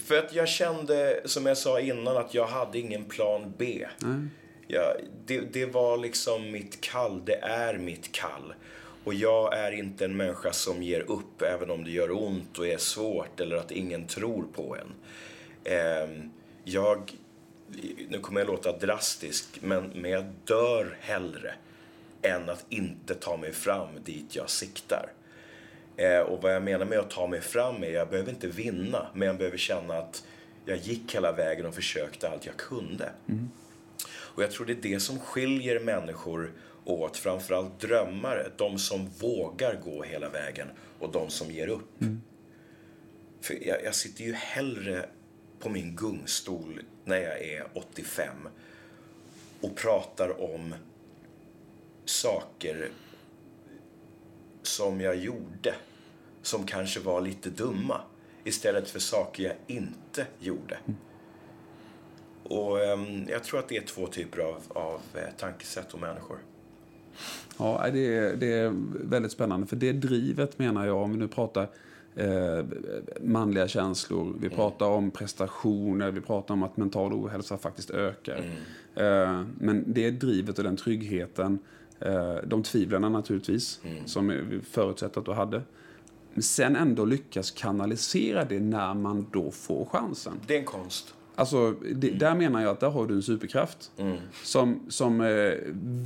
[0.01, 3.87] För att jag kände, som jag sa innan, att jag hade ingen plan B.
[4.67, 4.85] Jag,
[5.27, 8.53] det, det var liksom mitt kall, det är mitt kall.
[9.05, 12.67] Och jag är inte en människa som ger upp även om det gör ont och
[12.67, 14.93] är svårt eller att ingen tror på en.
[15.73, 16.31] Ehm,
[16.65, 17.13] jag,
[18.09, 21.55] nu kommer jag låta drastisk, men, men jag dör hellre
[22.23, 25.13] än att inte ta mig fram dit jag siktar.
[25.97, 29.07] Eh, och vad jag menar med att ta mig fram är, jag behöver inte vinna,
[29.15, 30.25] men jag behöver känna att
[30.65, 33.13] jag gick hela vägen och försökte allt jag kunde.
[34.09, 36.53] Och jag tror det är det som skiljer människor
[36.85, 41.91] åt, framförallt drömmare, de som vågar gå hela vägen och de som ger upp.
[43.41, 45.09] För jag, jag sitter ju hellre
[45.63, 48.29] på min gungstol när jag är 85
[49.61, 50.75] och pratar om
[52.05, 52.91] saker
[54.63, 55.75] som jag gjorde
[56.43, 58.01] som kanske var lite dumma
[58.45, 60.79] istället för saker jag inte gjorde.
[62.43, 66.39] Och ehm, jag tror att det är två typer av, av eh, tankesätt och människor.
[67.59, 68.73] Ja, det är, det är
[69.09, 69.67] väldigt spännande.
[69.67, 71.69] För det drivet menar jag, om vi nu pratar
[72.17, 72.65] eh,
[73.21, 78.45] manliga känslor, vi pratar om prestationer, vi pratar om att mental ohälsa faktiskt ökar.
[78.95, 81.59] Eh, men det drivet och den tryggheten,
[82.01, 85.63] eh, de tvivlarna naturligtvis, som vi förutsätter att du hade.
[86.35, 90.33] Men sen ändå lyckas kanalisera det när man då får chansen.
[90.47, 91.15] Det är en konst.
[91.35, 93.91] Alltså, det, där menar jag att där har du en superkraft.
[94.45, 95.53] Som, som eh,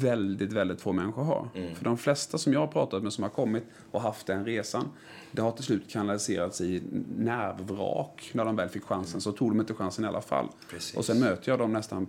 [0.00, 1.48] väldigt, väldigt få människor har.
[1.74, 4.84] För de flesta som jag har pratat med som har kommit och haft den resan,
[5.32, 6.82] det har till slut kanaliserats i
[7.16, 8.30] nervvrak.
[8.32, 10.46] När de väl fick chansen så tog de inte chansen i alla fall.
[10.70, 10.96] Precis.
[10.96, 12.06] Och sen möter jag dem nästan,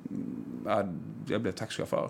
[0.66, 0.84] ja,
[1.30, 2.10] jag blev taxichaufför.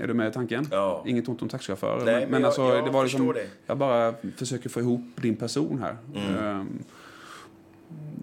[0.00, 0.68] Är du med i tanken?
[0.70, 1.02] Ja.
[1.06, 2.04] Inget ont om taxichaufförer.
[2.04, 3.46] Nej, men jag- jag det var liksom, det.
[3.66, 5.96] Jag bara försöker få ihop din person här.
[6.40, 6.78] Ehm,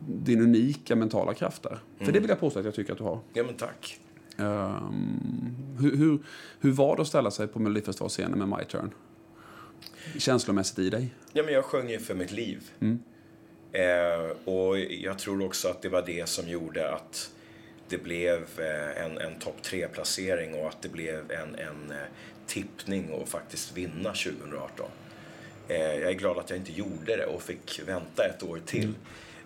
[0.10, 1.80] din unika mentala kraft där.
[1.98, 3.20] För det vill jag påstå att jag tycker att du har.
[3.34, 4.00] Ja, men tack.
[4.38, 6.20] Ehm, hur, hur,
[6.60, 8.92] hur var det att ställa sig på Melodifestivalscenen med My Turn?
[10.18, 11.14] Känslomässigt i dig?
[11.34, 12.72] Ja, men jag sjöng ju för mitt liv.
[13.72, 17.32] Eh, och jag tror också att det var det som gjorde att
[17.90, 22.08] det blev eh, en, en topp tre-placering och att det blev en, en eh,
[22.48, 24.90] tippning och faktiskt vinna 2018.
[25.68, 28.94] Eh, jag är glad att jag inte gjorde det och fick vänta ett år till.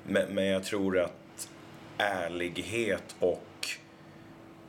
[0.03, 1.49] Men, men jag tror att
[1.97, 3.67] ärlighet och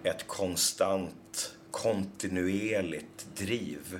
[0.03, 3.99] ett konstant, kontinuerligt driv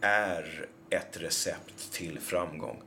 [0.00, 2.82] är ett recept till framgång.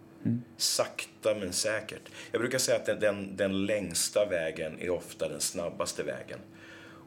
[0.57, 2.01] Sakta men säkert.
[2.31, 6.39] Jag brukar säga att den, den, den längsta vägen är ofta den snabbaste vägen.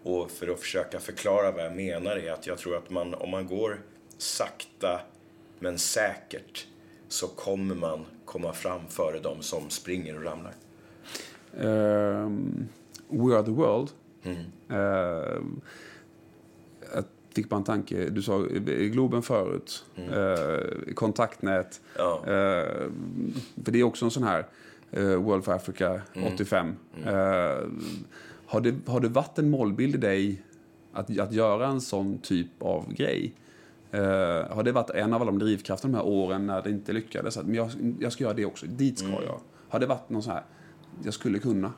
[0.03, 3.31] Och för att försöka förklara vad jag menar är att jag tror att man, om
[3.31, 3.81] man går
[4.19, 5.01] sakta
[5.59, 6.67] men säkert
[7.09, 10.53] så kommer man komma fram före de som springer och ramlar.
[11.57, 12.69] Ehm,
[13.09, 13.91] We Are The World.
[14.69, 15.61] Ehm,
[16.95, 17.05] jag
[17.35, 18.11] fick en tanke.
[18.11, 19.85] Du sa Globen förut.
[19.97, 21.81] Eh, kontaktnät.
[21.97, 22.25] Ja.
[22.27, 24.47] Ehm, för det är också en sån här
[24.91, 26.01] eh, World for Africa
[26.35, 26.77] 85.
[27.07, 28.05] Ehm,
[28.47, 30.43] har, det, har det varit en målbild i dig
[30.93, 33.35] att, att göra en sån typ av grej?
[33.93, 34.01] Eh,
[34.51, 37.37] har det varit en av alla de drivkrafterna de här åren när det inte lyckades?
[37.37, 39.41] Att, men jag, jag ska göra det också, dit ska jag.
[39.69, 40.43] Har det varit någon sån här,
[41.05, 41.73] jag skulle kunna?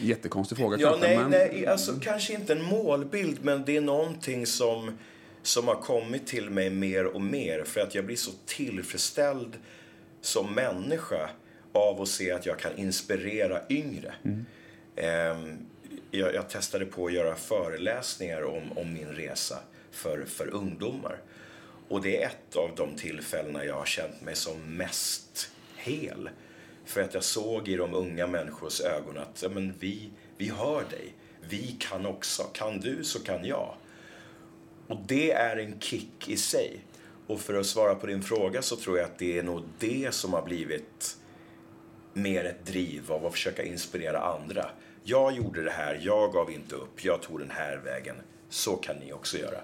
[0.00, 1.30] Jättekonstig fråga Ja, kanske, nej, men...
[1.30, 4.98] nej, alltså kanske inte en målbild, men det är någonting som,
[5.42, 7.64] som har kommit till mig mer och mer.
[7.64, 9.56] För att jag blir så tillfredsställd
[10.20, 11.30] som människa
[11.72, 14.14] av att se att jag kan inspirera yngre.
[14.96, 15.66] Ehm,
[16.10, 19.58] jag, jag testade på att göra föreläsningar om, om min resa
[19.98, 21.20] för, för ungdomar.
[21.88, 26.30] Och det är ett av de tillfällena jag har känt mig som mest hel.
[26.84, 30.84] För att jag såg i de unga människors ögon att ja, men vi, vi hör
[30.90, 31.14] dig.
[31.40, 32.42] Vi kan också.
[32.42, 33.74] Kan du så kan jag.
[34.86, 36.80] Och det är en kick i sig.
[37.26, 40.14] Och för att svara på din fråga så tror jag att det är nog det
[40.14, 41.16] som har blivit
[42.12, 44.70] mer ett driv av att försöka inspirera andra.
[45.02, 48.16] Jag gjorde det här, jag gav inte upp, jag tog den här vägen.
[48.48, 49.60] Så kan ni också göra.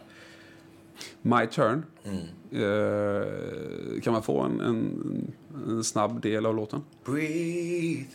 [1.23, 1.85] My Turn.
[2.53, 5.33] Eh, kan man få en, en,
[5.67, 6.83] en snabb del av låten?
[7.05, 8.07] Breathe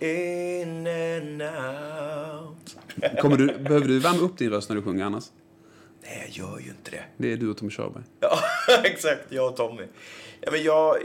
[0.00, 2.76] in and out.
[3.20, 5.24] Kommer du, behöver du värma upp din röst när du sjunger annars?
[6.02, 7.02] Nej, jag gör ju inte det.
[7.16, 8.02] Det är du och Tommy Körberg.
[8.20, 8.38] Ja,
[8.84, 9.20] exakt.
[9.28, 9.82] Jag och Tommy.
[10.40, 10.96] Ja, men jag,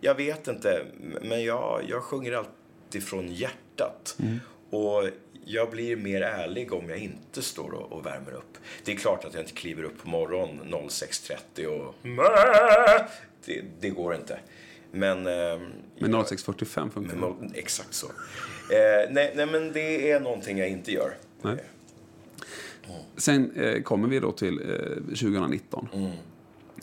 [0.00, 0.86] jag vet inte,
[1.22, 4.16] men jag, jag sjunger alltid från hjärtat.
[4.70, 5.08] Och
[5.44, 8.58] jag blir mer ärlig om jag inte står och, och värmer upp.
[8.84, 11.94] Det är klart att jag inte kliver upp på morgonen 06.30 och...
[13.44, 14.38] Det, det går inte.
[14.92, 15.18] Men...
[15.26, 18.06] ehm, Men jag- 0645 funkar men exakt så.
[18.06, 21.14] Eh, nej, nej, men det är någonting jag inte gör.
[21.42, 21.56] Nej.
[23.16, 25.88] Sen eh, kommer vi då till eh, 2019.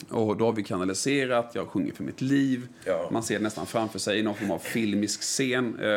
[0.08, 2.68] Och då har vi kanaliserat, jag sjunger för mitt liv.
[2.84, 3.08] Ja.
[3.12, 5.78] Man ser det nästan framför sig i någon form av filmisk scen.
[5.80, 5.88] Eh,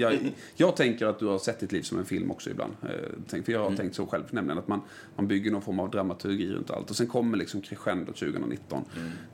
[0.00, 0.18] jag,
[0.56, 2.72] jag tänker att du har sett ditt liv som en film också ibland.
[2.82, 4.80] Eh, För jag har tänkt så själv, nämligen att man,
[5.16, 6.90] man bygger någon form av dramaturgi runt allt.
[6.90, 8.84] Och sen kommer liksom crescendo 2019.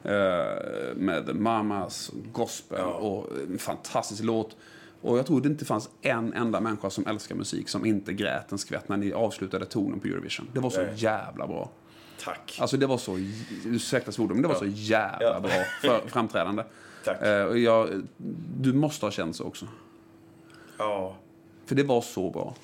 [0.05, 0.13] Eh,
[0.97, 4.57] med Mamas, gospel och en fantastisk låt.
[5.01, 8.53] Och jag tror det inte fanns en enda människa som älskar musik som inte grät
[8.53, 10.49] en skvätt när ni avslutade tonen på Eurovision.
[10.53, 10.93] Det var så Nej.
[10.97, 11.71] jävla bra.
[12.27, 12.57] Tack.
[12.61, 13.19] Alltså det var så,
[13.65, 15.41] ursäkta svordomen, men det var så jävla Ja.
[15.41, 15.51] bra
[15.81, 16.65] för, framträdande.
[17.05, 17.23] Tack.
[17.23, 18.03] Eh, och jag,
[18.61, 19.69] du måste ha känt så också.
[20.79, 21.17] Ja.
[21.67, 22.55] För det var så bra.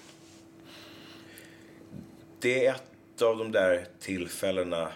[2.40, 4.88] Det är ett av de där tillfällena.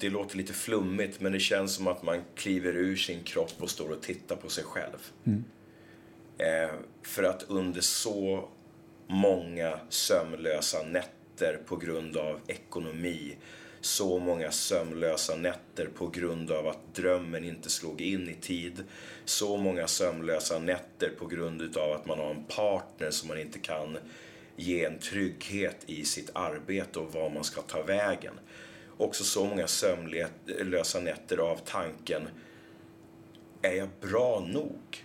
[0.00, 3.70] Det låter lite flummigt, men det känns som att man kliver ur sin kropp och
[3.70, 5.10] står och tittar på sig själv.
[6.38, 8.48] Eh, för att under så
[9.06, 11.12] många sömnlösa nätter
[11.66, 13.36] på grund av ekonomi,
[13.80, 18.84] så många sömnlösa nätter på grund av att drömmen inte slog in i tid,
[19.24, 23.58] så många sömnlösa nätter på grund av att man har en partner som man inte
[23.58, 23.98] kan
[24.56, 28.34] ge en trygghet i sitt arbete och var man ska ta vägen.
[28.96, 32.28] Också så många sömnlösa nätter av tanken,
[33.62, 35.04] är jag bra nog?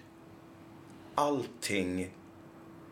[1.16, 2.12] Allting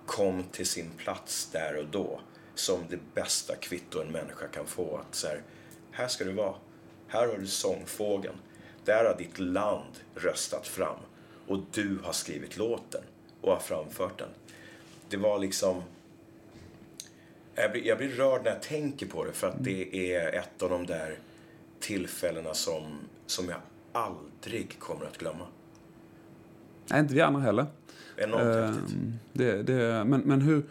[0.06, 2.20] kom till sin plats där och då
[2.62, 4.98] som det bästa kvitto en människa kan få.
[4.98, 5.42] Att så här,
[5.92, 6.56] här ska du vara.
[7.08, 8.36] Här har du sångfågeln.
[8.86, 10.98] Där har ditt land röstat fram.
[11.48, 13.02] Och du har skrivit låten
[13.42, 14.30] och har framfört den.
[15.10, 15.84] Det var liksom...
[17.56, 20.62] Jag blir, jag blir rörd när jag tänker på det för att det är ett
[20.62, 21.16] av de där
[21.80, 23.60] tillfällena som, som jag
[23.92, 25.48] aldrig kommer att glömma.
[26.88, 27.66] Nej, inte vi andra heller.
[28.18, 28.98] Enormt Eh, häftigt.
[29.34, 30.64] det, det, men, men hur...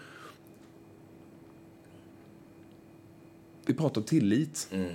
[3.70, 4.68] Vi pratar tillit.
[4.72, 4.94] Mm.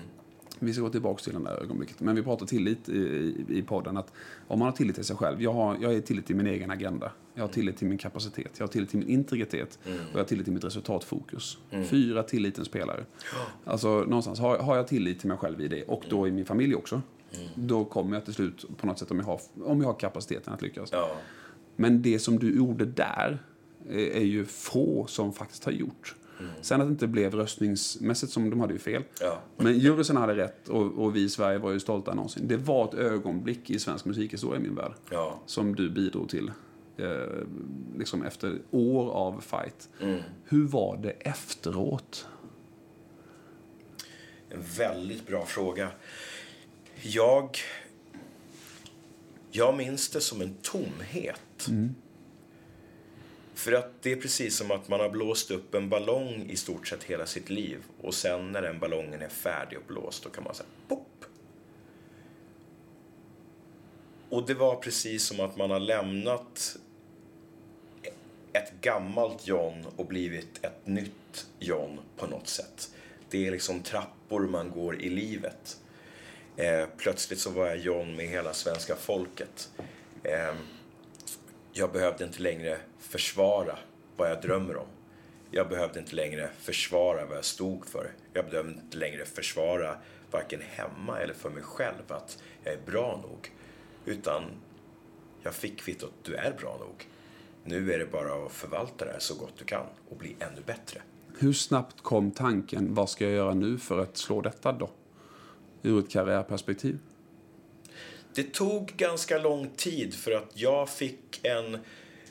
[0.60, 2.00] Vi ska gå tillbaka till det där ögonblicket.
[2.00, 3.98] Men vi pratar tillit i, i, i podden.
[3.98, 4.12] Att
[4.48, 5.42] om man har tillit till sig själv.
[5.42, 7.12] Jag har, jag har tillit till min egen agenda.
[7.34, 8.52] Jag har tillit till min kapacitet.
[8.58, 9.80] Jag har tillit till min integritet.
[9.84, 11.58] Och jag har tillit till mitt resultatfokus.
[11.86, 13.06] Fyra tillitens pelare.
[13.66, 15.84] Alltså någonstans har, har jag tillit till mig själv i det.
[15.84, 17.02] Och då i min familj också.
[17.56, 20.54] Då kommer jag till slut på något sätt om jag har, om jag har kapaciteten
[20.54, 20.90] att lyckas.
[20.92, 21.18] Ja.
[21.76, 23.44] Men det som du gjorde där
[23.90, 26.16] eh, är ju få som faktiskt har gjort.
[26.62, 29.04] Sen att det inte blev röstningsmässigt som de hade ju fel.
[29.22, 29.42] Ja.
[29.58, 32.48] Men juryn hade rätt och, och vi i Sverige var ju stolta någonsin.
[32.48, 34.94] Det var ett ögonblick i svensk musikhistoria i min värld.
[35.10, 35.40] Ja.
[35.46, 36.52] Som du bidrog till.
[36.98, 37.08] Eh,
[37.98, 39.90] liksom efter år av fight.
[40.44, 42.28] Hur var det efteråt?
[44.50, 45.90] En väldigt bra fråga.
[47.02, 47.58] Jag,
[49.52, 51.70] jag minns det som en tomhet.
[53.56, 56.88] För att det är precis som att man har blåst upp en ballong i stort
[56.88, 57.84] sett hela sitt liv.
[58.02, 61.26] Och sen när den ballongen är färdig och blåst, då kan man säga pop.
[64.30, 66.78] Och det var precis som att man har lämnat
[68.54, 72.92] ett gammalt John och blivit ett nytt John på något sätt.
[73.30, 75.80] Det är liksom trappor man går i livet.
[76.58, 79.70] Eh, plötsligt så var jag John med hela svenska folket.
[80.24, 80.56] Eh,
[81.74, 82.78] jag behövde inte längre
[83.16, 83.78] försvara
[84.18, 84.88] vad jag drömmer om.
[85.52, 88.12] Jag behövde inte längre försvara vad jag stod för.
[88.34, 89.98] Jag behövde inte längre försvara
[90.32, 93.52] varken hemma eller för mig själv att jag är bra nog.
[94.06, 94.44] Utan
[95.44, 97.08] jag fick kvittot, du är bra nog.
[97.64, 100.62] Nu är det bara att förvalta det här så gott du kan och bli ännu
[100.66, 101.02] bättre.
[101.40, 104.90] Hur snabbt kom tanken, vad ska jag göra nu för att slå detta då?
[105.82, 107.00] Ur ett karriärperspektiv.
[108.34, 111.78] Det tog ganska lång tid för att jag fick en,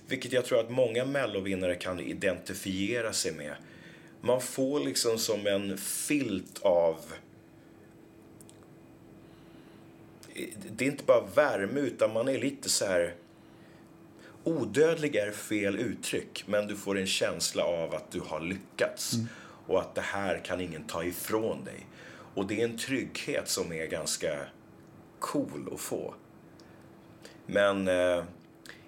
[0.09, 3.55] vilket jag tror att många mellovinnare kan identifiera sig med.
[4.21, 6.97] Man får liksom som en filt av
[10.71, 13.15] det är inte bara värme utan man är lite så här
[14.45, 19.15] odödlig är fel uttryck men du får en känsla av att du har lyckats
[19.67, 21.87] och att det här kan ingen ta ifrån dig.
[22.35, 24.47] Och det är en trygghet som är ganska
[25.19, 26.15] cool att få.
[27.47, 28.25] Men eh,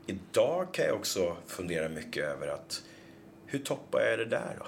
[0.07, 2.83] idag kan jag också fundera mycket över att
[3.47, 4.65] hur toppar jag det där då?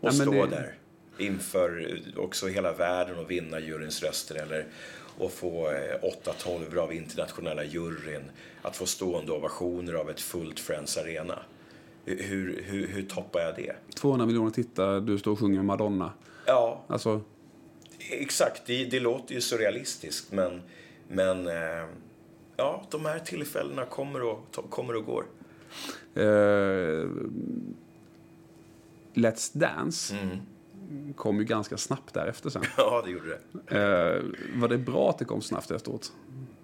[0.00, 0.78] Och Ja, stå det- där
[1.18, 4.66] inför också hela världen och vinna juryns röster eller
[5.18, 8.22] och få eh, 8-12 av internationella juryn.
[8.62, 11.38] Att få stående ovationer av ett fullt Friends Arena.
[12.04, 13.72] Hur, hur, hur, toppar jag det?
[13.94, 16.12] 200 miljoner tittare, du står och sjunger Madonna.
[16.46, 17.20] Ja, Alltså,
[18.10, 20.62] Exakt, det, det låter ju surrealistiskt men,
[21.08, 21.84] men eh,
[22.56, 25.24] ja, de här tillfällena kommer och, kommer och går.
[26.14, 27.08] eh,
[29.14, 30.16] Let's Dance.
[31.16, 32.62] kom ju ganska snabbt därefter sen.
[32.76, 33.76] Ja, det gjorde det.
[33.78, 34.22] Eh,
[34.60, 36.12] var det bra att det kom snabbt efteråt?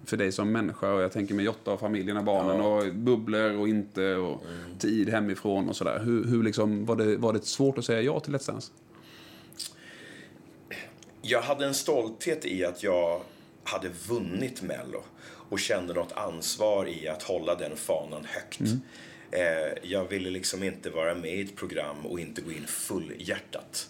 [0.04, 3.56] För dig som människa och jag tänker med Jotta och familjen och barnen och bubblor
[3.58, 4.42] och inte och
[4.78, 6.02] tid hemifrån och sådär.
[6.04, 8.72] Hur, hur liksom, var, det, var det svårt att säga ja till Let's Dance?
[11.22, 13.20] Jag hade en stolthet i att jag
[13.64, 15.02] hade vunnit Mello
[15.52, 18.60] och kände något ansvar i att hålla den fanan högt.
[19.30, 23.88] Eh, jag ville liksom inte vara med i ett program och inte gå in fullhjärtat.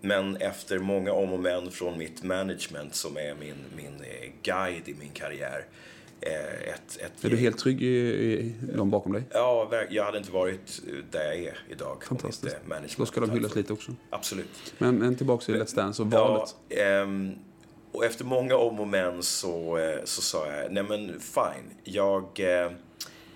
[0.00, 4.88] Men efter många om och men från mitt management som är min, min eh, guide
[4.88, 5.66] i min karriär.
[6.20, 9.22] Eh, ett, ett Är du helt trygg i, i de bakom dig?
[9.30, 12.56] Ja, jag hade inte varit eh, där jag är idag Fantastiskt.
[12.96, 13.92] Då ska de hyllas lite också.
[14.10, 14.74] Absolut.
[14.78, 16.54] Men, men tillbaka till Let's Dance och valet.
[16.68, 17.34] Ja, ehm,
[17.96, 21.74] och efter många om och men så, eh, så sa jag, nej men fine.
[21.84, 22.72] Jag, eh,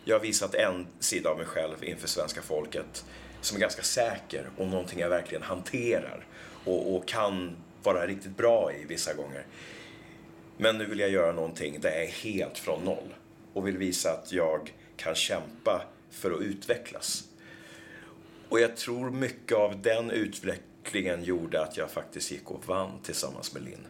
[0.05, 3.05] jag har visat en sida av mig själv inför svenska folket
[3.41, 6.27] som är ganska säker och någonting jag verkligen hanterar
[6.65, 9.47] och, och kan vara riktigt bra i vissa gånger.
[10.57, 13.15] Men nu vill jag göra någonting där jag är helt från noll
[13.53, 17.25] och vill visa att jag kan kämpa för att utvecklas.
[18.49, 23.55] Och jag tror mycket av den utvecklingen gjorde att jag faktiskt gick och vann tillsammans
[23.55, 23.87] med Linn.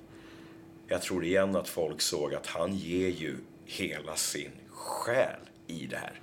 [0.93, 5.97] Jag tror igen att folk såg att han ger ju hela sin själ i det
[5.97, 6.21] här.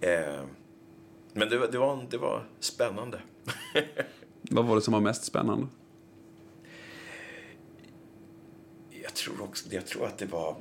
[0.00, 0.44] Eh,
[1.32, 3.20] men det, var- det, var, det var spännande.
[4.42, 5.66] Vad var det som var mest spännande?
[9.02, 10.56] Jag tror, också, jag tror att det var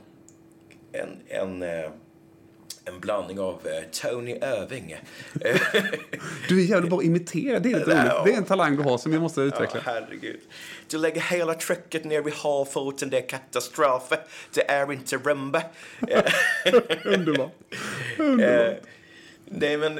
[0.91, 1.91] en, en, eh,
[2.87, 4.95] en blandning av eh, Tony Irving.
[6.49, 8.03] Du är jävligt bra att imitera, det är lite Ja.
[8.03, 8.25] roligt.
[8.25, 9.81] Det är en talang du har som vi måste Ja, utveckla.
[9.85, 10.39] herregud.
[10.89, 14.09] Du lägger hela trycket ner vid havfoten, det är katastrof.
[14.53, 15.63] Det är inte rumba.
[17.05, 17.51] Underbart.
[18.19, 18.73] Eh,
[19.45, 19.99] nej, men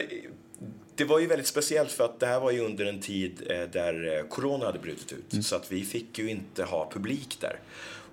[0.95, 3.61] det var ju väldigt speciellt för att det här var ju under en tid eh,
[3.71, 5.45] där corona hade brutit ut.
[5.45, 7.59] Så att vi fick ju inte ha publik där.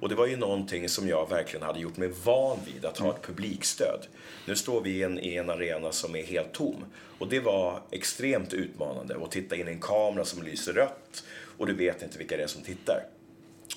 [0.00, 3.10] Och det var ju någonting som jag verkligen hade gjort mig van vid, att ha
[3.10, 4.06] ett publikstöd.
[4.46, 6.84] Nu står vi i en, i en arena som är helt tom.
[7.18, 11.24] Och det var extremt utmanande att titta in i en kamera som lyser rött
[11.58, 13.06] och du vet inte vilka det är som tittar.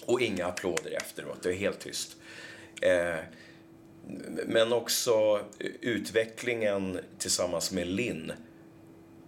[0.05, 2.15] Och inga applåder efteråt, det är helt tyst.
[2.81, 3.15] Eh,
[4.45, 5.41] men också
[5.81, 8.31] utvecklingen tillsammans med Linn.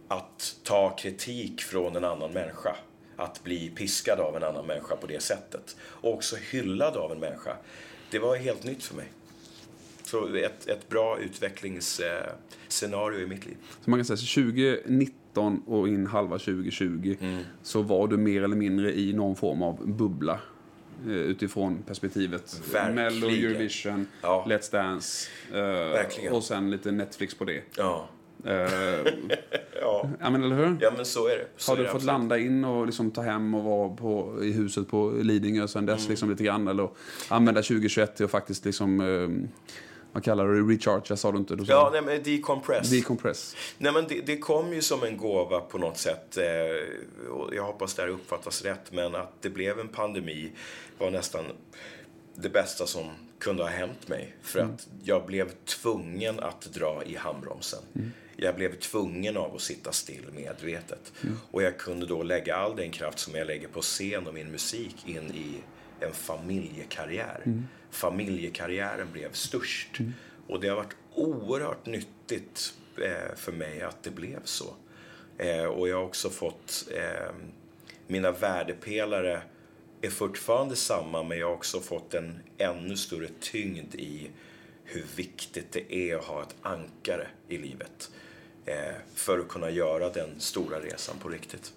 [0.07, 2.75] Att ta kritik från en annan människa.
[3.19, 5.75] Att bli piskad av en annan människa på det sättet.
[5.81, 7.55] Och också hyllad av en människa.
[8.11, 9.05] Det var helt nytt för mig.
[10.03, 13.57] Så ett, ett bra utvecklingsscenario i mitt liv.
[13.83, 17.15] Så man kan säga så 2019 och in halva 2020
[17.63, 20.39] så var du mer eller mindre i någon form av bubbla.
[21.05, 22.95] eh, Utifrån perspektivet Verkligen.
[22.95, 24.45] Mello, Eurovision, Ja.
[24.47, 25.29] Let's Dance
[26.27, 27.61] eh, och sen lite Netflix på det.
[27.77, 28.09] Ja,
[29.81, 30.09] ja.
[30.19, 30.77] ja men eller hur?
[30.81, 31.47] ja men så är det.
[31.57, 32.07] Så Har du det fått absolut.
[32.07, 35.99] landa in och liksom ta hem och vara på, i huset på Lidingö sen dess
[35.99, 36.09] Mm.
[36.09, 36.67] liksom lite grann?
[36.67, 36.89] Eller
[37.27, 39.49] använda 2021 till att faktiskt liksom, eh,
[40.11, 41.17] vad kallar det, recharge?
[41.17, 41.55] sa du inte?
[41.55, 42.89] Du sa Ja, nej, men decompress.
[42.89, 43.55] Decompress.
[43.77, 46.37] Nej, men det, det kom ju som en gåva på något sätt.
[46.37, 50.51] Eh, och jag hoppas det här uppfattas rätt, men att det blev en pandemi
[50.97, 51.43] var nästan
[52.35, 53.05] det bästa som
[53.39, 54.35] kunde ha hänt mig.
[54.41, 57.79] För att jag blev tvungen att dra i handbromsen.
[58.35, 61.13] Jag blev tvungen av att sitta still medvetet.
[61.51, 64.51] Och jag kunde då lägga all den kraft som jag lägger på scen och min
[64.51, 65.55] musik in i
[65.99, 67.63] en familjekarriär.
[67.91, 69.97] Familjekarriären blev störst.
[70.47, 74.73] Och det har varit oerhört nyttigt eh, för mig att det blev så.
[75.37, 77.33] Eh, och jag har också fått eh,
[78.07, 79.41] mina värdepelare
[80.01, 84.29] är fortfarande samma men jag har också fått en ännu större tyngd i
[84.83, 88.11] hur viktigt det är att ha ett ankare i livet
[88.65, 91.73] eh, för att kunna göra den stora resan på riktigt.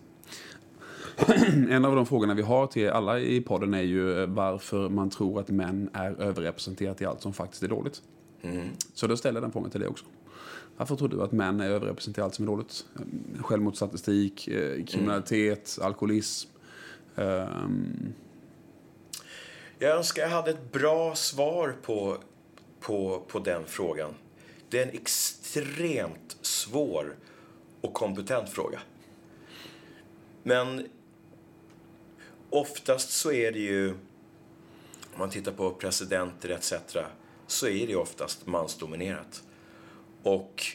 [1.70, 5.10] En av de frågorna vi har till alla i podden är ju eh, varför man
[5.10, 8.02] tror att män är överrepresenterade i allt som faktiskt är dåligt.
[8.94, 10.04] Så då ställer jag den frågan till dig också.
[10.76, 12.86] Varför tror du att män är överrepresenterade i allt som är dåligt?
[13.40, 16.51] Självmordsstatistik, eh, kriminalitet, alkoholism.
[17.14, 18.14] Um...
[19.78, 22.18] Jag önskar jag hade ett bra svar på,
[22.80, 24.14] på, på den frågan.
[24.68, 27.16] Det är en extremt svår
[27.80, 28.80] och kompetent fråga.
[30.42, 30.88] Men
[32.50, 36.72] oftast så är det ju, om man tittar på presidenter etc.
[37.46, 39.42] så är det oftast mansdominerat.
[40.22, 40.66] Och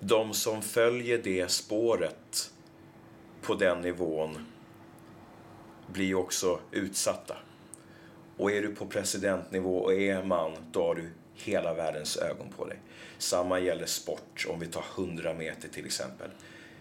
[0.00, 2.52] de som följer det spåret
[3.42, 4.46] på den nivån
[5.86, 7.36] blir ju också utsatta.
[8.36, 12.66] Och är du på presidentnivå och är man, då har du hela världens ögon på
[12.66, 12.78] dig.
[13.18, 16.30] Samma gäller sport, om vi tar 100 meter till exempel.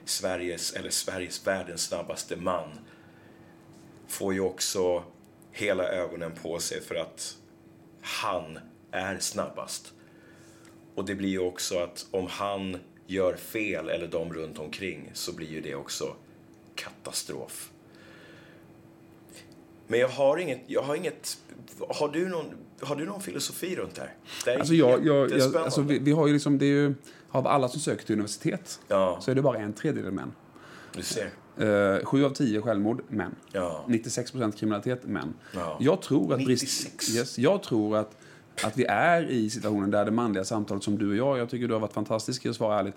[0.05, 2.69] Sveriges, eller Sveriges, världens snabbaste man
[4.07, 5.03] får ju också
[5.51, 7.37] hela ögonen på sig för att
[8.01, 8.59] han
[8.91, 9.93] är snabbast.
[10.95, 15.33] Och det blir ju också att om han gör fel, eller de runt omkring, så
[15.33, 16.15] blir ju det också
[16.83, 17.71] katastrof.
[19.87, 21.37] Men jag har inget, jag har inget,
[21.89, 22.45] har du någon,
[22.81, 24.13] har du någon filosofi runt det här?
[24.45, 26.93] Det är Alltså jag, jag, jag, alltså vi, vi har ju liksom, det är ju,
[27.29, 29.17] av alla som söker till universitet Ja.
[29.21, 30.31] så är det bara en tredjedel män.
[30.93, 31.29] Du ser.
[31.57, 33.35] Eh, sju av tio självmord, män.
[33.51, 33.85] Ja.
[33.87, 35.33] 96 procent kriminalitet, män.
[35.55, 35.77] Ja.
[35.79, 37.09] Jag tror att 96.
[37.15, 38.17] yes, jag tror att,
[38.65, 41.67] att vi är i situationen där det manliga samtalet som du och jag, jag tycker
[41.67, 42.95] du har varit fantastisk i att svara ärligt,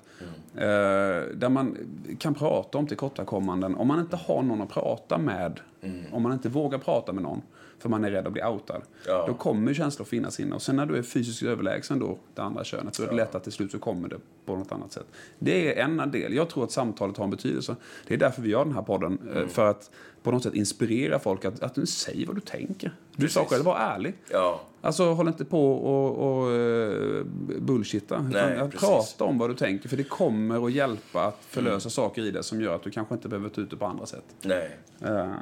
[0.55, 0.63] Mm.
[0.65, 1.77] eh, där man
[2.19, 3.75] kan prata om tillkortakommanden.
[3.75, 6.05] Om man inte har någon att prata med, Mm.
[6.13, 7.43] om man inte vågar prata med någon,
[7.79, 9.25] för man är rädd att bli outad, Ja.
[9.27, 10.55] då kommer känslor finnas inne.
[10.55, 13.35] Och sen när du är fysiskt överlägsen då, det andra könet, så är det lätt
[13.35, 14.17] att till slut så kommer det
[14.47, 15.07] på något annat sätt.
[15.39, 16.35] Det är en del.
[16.35, 17.77] Jag tror att samtalet har en betydelse.
[18.07, 19.19] Det är därför vi gör den här podden.
[19.31, 19.49] eh, Mm.
[19.49, 19.91] För att
[20.23, 22.95] på något sätt inspirera folk att, att du säger vad du tänker.
[23.17, 23.53] Du sa Precis.
[23.53, 24.15] själv, var ärlig.
[24.31, 27.25] Ja, Alltså håll inte på och, och uh,
[27.61, 28.23] bullshitta.
[28.33, 29.89] Nej, prata om vad du tänker.
[29.89, 33.15] För det kommer att hjälpa att förlösa saker i det som gör att du kanske
[33.15, 34.25] inte behöver ta ut det på andra sätt.
[34.43, 34.77] nej.
[35.05, 35.33] Uh,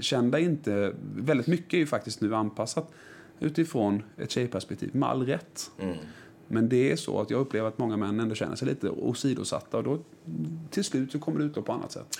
[0.00, 0.94] känn dig inte...
[1.16, 2.90] Väldigt mycket är ju faktiskt nu anpassat
[3.40, 5.70] utifrån ett tjejperspektiv, med all rätt.
[5.78, 5.96] Mm.
[6.48, 9.76] Men det är så att jag upplever att många män ändå känner sig lite åsidosatta
[9.76, 9.98] och då
[10.70, 12.18] till slut så kommer det ut på annat sätt.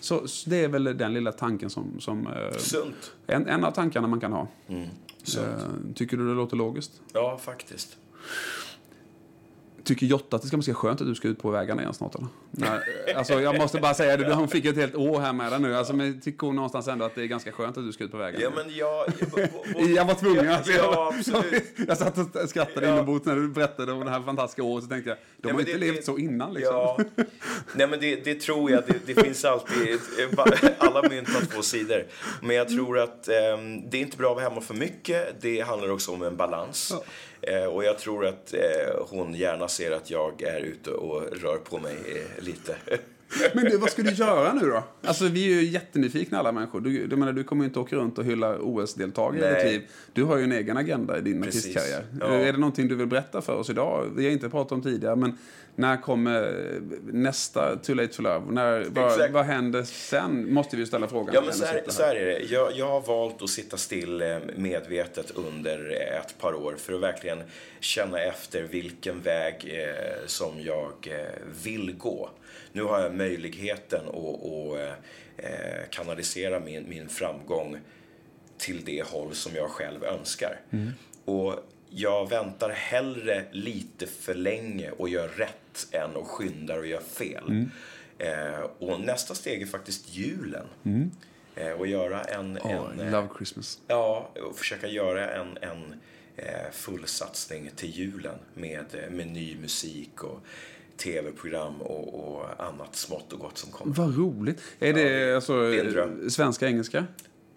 [0.00, 2.00] Så, så det är väl den lilla tanken som...
[2.00, 3.12] som eh, Sunt.
[3.26, 4.48] en, en av tankarna man kan ha.
[4.68, 4.88] Mm.
[5.22, 5.46] Sunt.
[5.46, 7.02] Eh, tycker du det låter logiskt?
[7.12, 7.96] Ja, faktiskt.
[9.84, 11.94] Tycker Jotta att det ska vara ganska skönt att du ska ut på vägarna igen
[11.94, 12.26] snart eller?
[12.50, 15.60] Nej, alltså jag måste bara säga det, hon fick ett helt år här med dig
[15.60, 15.76] nu.
[15.76, 18.10] Alltså, men tycker hon någonstans ändå att det är ganska skönt att du ska ut
[18.10, 18.44] på vägarna?
[18.44, 19.06] Ja, men jag...
[19.76, 20.48] jag, Jag var tvungen.
[20.48, 21.64] Alltså, Ja, absolut.
[21.88, 22.92] Jag satt och skrattade Ja.
[22.94, 24.84] inombords när du berättade om det här fantastiska året.
[24.84, 26.74] Så tänkte jag, de Ja, har men inte det- levt det- så innan liksom.
[26.74, 26.98] Ja,
[27.74, 28.82] nej men det, det tror jag.
[28.86, 30.00] Det, det finns alltid,
[30.78, 32.04] alla mynt har två sidor.
[32.42, 35.40] Men jag tror att ehm, det är inte bra att vara hemma för mycket.
[35.40, 36.92] Det handlar också om en balans.
[36.92, 36.98] Eh,
[37.46, 41.56] Eh, och jag tror att eh, hon gärna ser att jag är ute och rör
[41.56, 42.76] på mig eh, lite.
[43.54, 44.84] Men du, vad ska du göra nu då?
[45.02, 46.80] Alltså vi är ju jättenyfikna alla människor.
[46.80, 49.82] Du, du menar, du kommer ju inte åka runt och hylla OS-deltagare i ditt liv.
[50.12, 52.06] Du har ju en egen agenda i din artistkarriär.
[52.20, 52.26] Ja.
[52.26, 54.12] Är det någonting du vill berätta för oss idag?
[54.16, 55.38] Vi har inte pratat om tidigare, men
[55.76, 56.64] när kommer
[57.12, 58.52] nästa Too Late for Love?
[58.52, 60.54] När, vad, vad händer sen?
[60.54, 61.34] Måste vi ju ställa frågan.
[61.34, 62.38] Ja, men så här, så här är det.
[62.38, 67.00] Jag, jag har valt att sitta still eh, medvetet under ett par år för att
[67.00, 67.42] verkligen
[67.80, 72.30] känna efter vilken väg eh, som jag eh, vill gå.
[72.74, 74.98] Nu har jag möjligheten att, att
[75.36, 77.78] eh, kanalisera min, min framgång
[78.58, 80.60] till det håll som jag själv önskar.
[81.24, 81.54] Och
[81.90, 87.66] jag väntar hellre lite för länge och gör rätt än och skyndar och gör fel.
[88.18, 90.66] Eh, och nästa steg är faktiskt julen.
[91.54, 92.58] Eh, och göra en...
[92.64, 93.80] Åh, en eh, Love Christmas.
[93.86, 96.00] Ja, och försöka göra en, en
[96.36, 100.40] eh, fullsatsning till julen med, eh, med ny musik och
[100.96, 103.94] tv-program och, och annat smått och gott som kommer.
[103.94, 104.60] Vad roligt.
[104.80, 107.04] Är det alltså det är svenska, engelska?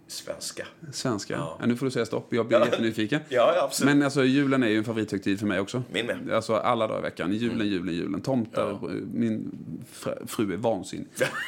[0.10, 0.68] Svenska.
[0.92, 1.34] Svenska?
[1.34, 1.58] Ja.
[1.60, 1.66] Ja.
[1.66, 2.34] nu får du säga stopp.
[2.34, 2.66] Jag blir Ja.
[2.66, 3.20] jättenyfiken.
[3.30, 3.94] Ja, ja, absolut.
[3.96, 5.84] Men alltså julen är ju en favorithögtid för mig också.
[5.92, 6.16] Min med.
[6.16, 6.36] Mm.
[6.36, 7.34] Alltså alla dagar i veckan.
[7.34, 8.22] Julen, julen, julen.
[8.22, 8.80] Tomtar.
[9.14, 9.52] Min
[9.94, 11.08] fr- fru är vansinnig.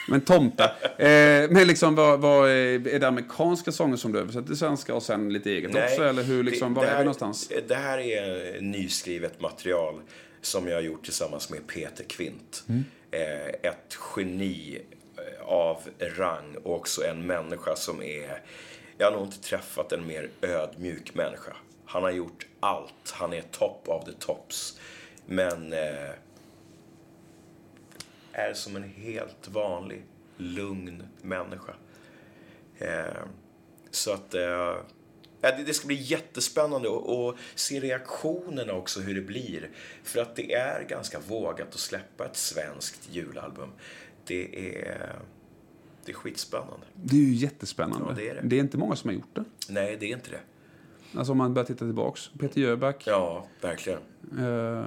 [0.09, 0.71] Men tomtar.
[0.99, 4.95] Eh, men liksom vad, vad är, är det amerikanska sånger som du översätter till svenska
[4.95, 6.03] och sen lite eget också?
[6.03, 7.51] Eller hur liksom, var är här, vi någonstans?
[7.67, 9.95] Det här är nyskrivet material
[10.41, 12.63] som jag har gjort tillsammans med Peter Kvint.
[12.69, 12.83] Mm.
[13.11, 14.81] Eh, ett geni
[15.17, 18.41] eh, av rang och också en människa som är...
[18.97, 21.55] Jag har nog inte träffat en mer ödmjuk människa.
[21.85, 23.11] Han har gjort allt.
[23.11, 24.79] Han är top of the tops.
[25.25, 26.11] Men eh,
[28.31, 30.03] är som en helt vanlig,
[30.37, 31.73] lugn människa.
[32.77, 33.23] Eh,
[33.91, 34.33] så att...
[34.33, 34.75] Eh,
[35.41, 39.69] det, ska bli jättespännande att se reaktionerna också, hur det blir.
[40.03, 43.69] För att det är ganska vågat att släppa ett svenskt julalbum.
[44.25, 45.15] Det är,
[46.05, 46.85] det är skitspännande.
[46.93, 48.05] Det är ju jättespännande.
[48.09, 48.41] Ja, det är det.
[48.43, 49.43] det är inte många som har gjort det.
[49.69, 50.39] Nej, det är inte det.
[51.17, 52.29] Alltså om man börjar titta tillbaks.
[52.39, 53.03] Peter Jöback.
[53.07, 53.99] Ja, verkligen.
[54.39, 54.85] Eh,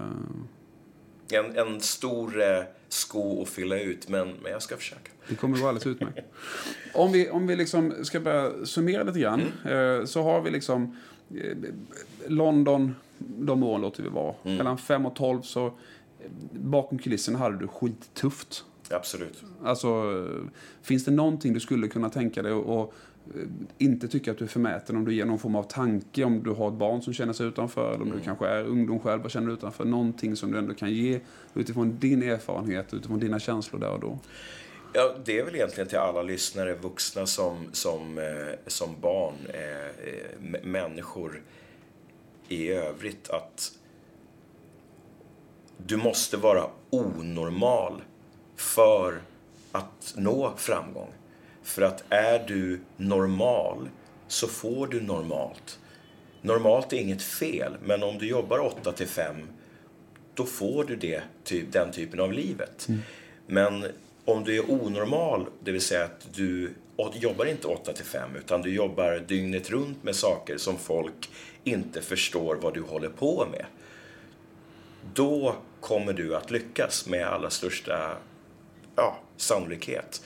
[1.31, 5.11] En, en stor eh, sko att fylla ut, men, men jag ska försöka.
[5.29, 6.19] Det kommer gå alldeles utmärkt.
[6.95, 9.41] Om vi, om vi liksom ska börja summera lite grann.
[9.41, 10.97] Eh, så har vi liksom
[11.31, 11.57] eh,
[12.27, 14.35] London, de åren låter vi vara.
[14.43, 15.73] Mellan 5 och 12 så
[16.53, 18.65] bakom kulisserna hade du skittufft.
[18.91, 19.43] Absolut.
[19.65, 19.89] Alltså,
[20.83, 22.93] finns det någonting du skulle kunna tänka dig att
[23.79, 26.51] inte tycka att du är förmäten om du ger någon form av tanke, om du
[26.51, 29.31] har ett barn som känner sig utanför, eller om du kanske är ungdom själv och
[29.31, 29.85] känner dig utanför.
[29.85, 31.21] Någonting som du ändå kan ge
[31.55, 34.19] utifrån din erfarenhet, utifrån dina känslor där och då.
[34.95, 39.87] Ja, det är väl egentligen till alla lyssnare, vuxna som, som, eh, som barn, eh,
[39.87, 41.43] eh, människor
[42.49, 43.73] i övrigt, att
[45.77, 48.03] du måste vara onormal
[48.57, 49.21] för
[49.73, 51.11] att nå framgång.
[51.63, 53.89] För att är du normal
[54.29, 55.79] så får du normalt.
[56.41, 59.37] Normalt är inget fel, men om du jobbar 8 till 5
[60.35, 62.89] då får du det, typ, den typen av livet.
[62.89, 63.01] Mm.
[63.47, 63.87] Men
[64.25, 66.75] om du är onormal, det vill säga att du
[67.15, 71.31] jobbar inte 8 till 5 utan du jobbar dygnet runt med saker som folk
[71.65, 73.65] inte förstår vad du håller på med.
[75.15, 78.17] Då kommer du att lyckas med allra största
[78.97, 80.23] ja, sannolikhet.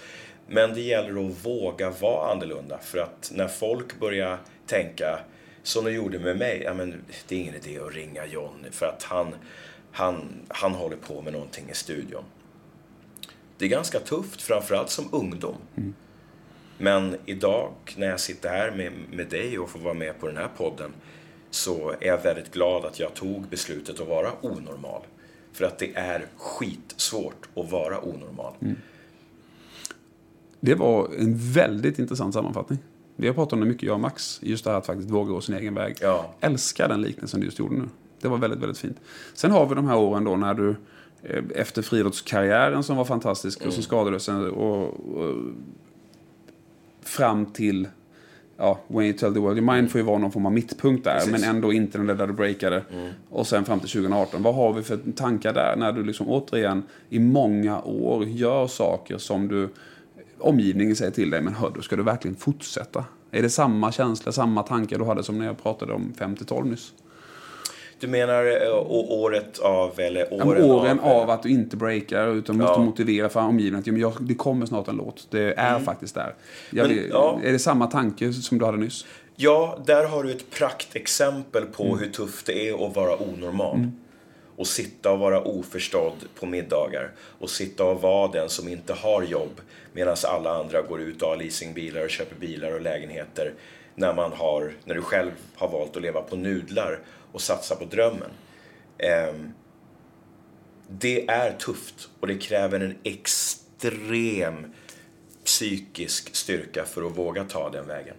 [0.49, 5.19] Men det gäller att våga vara annorlunda för att när folk börjar tänka
[5.63, 8.87] som de gjorde med mig, ja men det är ingen idé att ringa John för
[8.87, 9.35] att han,
[9.93, 12.25] han, han håller på med någonting i studion.
[13.59, 15.57] Det är ganska tufft, framförallt som ungdom.
[15.77, 15.95] Mm.
[16.79, 20.37] Men idag när jag sitter här med, med dig och får vara med på den
[20.37, 20.93] här podden
[21.51, 25.03] så är jag väldigt glad att jag tog beslutet att vara onormal.
[25.53, 28.55] För att det är skitsvårt att vara onormal.
[28.61, 28.77] Mm.
[30.61, 32.79] Det var en väldigt intressant sammanfattning.
[33.17, 34.41] Vi har pratat om det mycket, jag och Max.
[34.43, 35.97] Just det här att faktiskt våga gå sin egen väg.
[36.01, 36.35] Ja.
[36.41, 37.89] Älskar den liknelsen du just gjorde nu.
[38.21, 38.97] Det var väldigt, väldigt fint.
[39.35, 40.77] Sen har vi de här åren då när du
[41.23, 43.69] eh, efter friidrottskarriären som var fantastisk mm.
[43.69, 45.35] och så skadade sig och, och,
[47.03, 47.89] fram till
[48.57, 51.05] ja, When you tell the world your mind får ju vara någon form av mittpunkt
[51.05, 51.33] där, Precis.
[51.33, 52.83] men ändå inte den där du breakade.
[52.93, 53.13] Mm.
[53.31, 54.43] Och sen fram till 2018.
[54.43, 59.19] Vad har vi för tankar där när du liksom återigen i många år gör saker
[59.19, 59.69] som du
[60.39, 63.05] omgivningen säger till dig, men hör du, ska du verkligen fortsätta?
[63.31, 66.93] Är det samma känsla, samma tankar du hade som när jag pratade om 5-12 nyss?
[68.01, 72.29] Du menar eh, året av, eller åren, ja, åren av, av, att du inte breakar,
[72.29, 75.27] utan måste motivera för omgivningen att det kommer snart en låt.
[75.31, 75.85] Det är mm.
[75.85, 76.35] faktiskt där.
[76.71, 77.41] Jag, Men, ja.
[77.45, 79.07] Är det samma tanke som du hade nyss?
[79.37, 81.99] Ja, där har du ett praktexempel på mm.
[81.99, 83.77] hur tufft det är att vara onormal.
[83.77, 83.93] Mm.
[84.57, 87.13] Och sitta och vara oförstådd på middagar.
[87.39, 89.61] Och sitta och vara den som inte har jobb
[89.97, 93.55] medan alla andra går ut och har leasingbilar och köper bilar och lägenheter.
[93.95, 96.99] När, man har, när du själv har valt att leva på nudlar
[97.33, 98.31] och satsa på drömmen.
[98.99, 99.53] Ehm,
[100.89, 104.73] det är tufft och det kräver en extrem
[105.45, 108.17] psykisk styrka för att våga ta den vägen.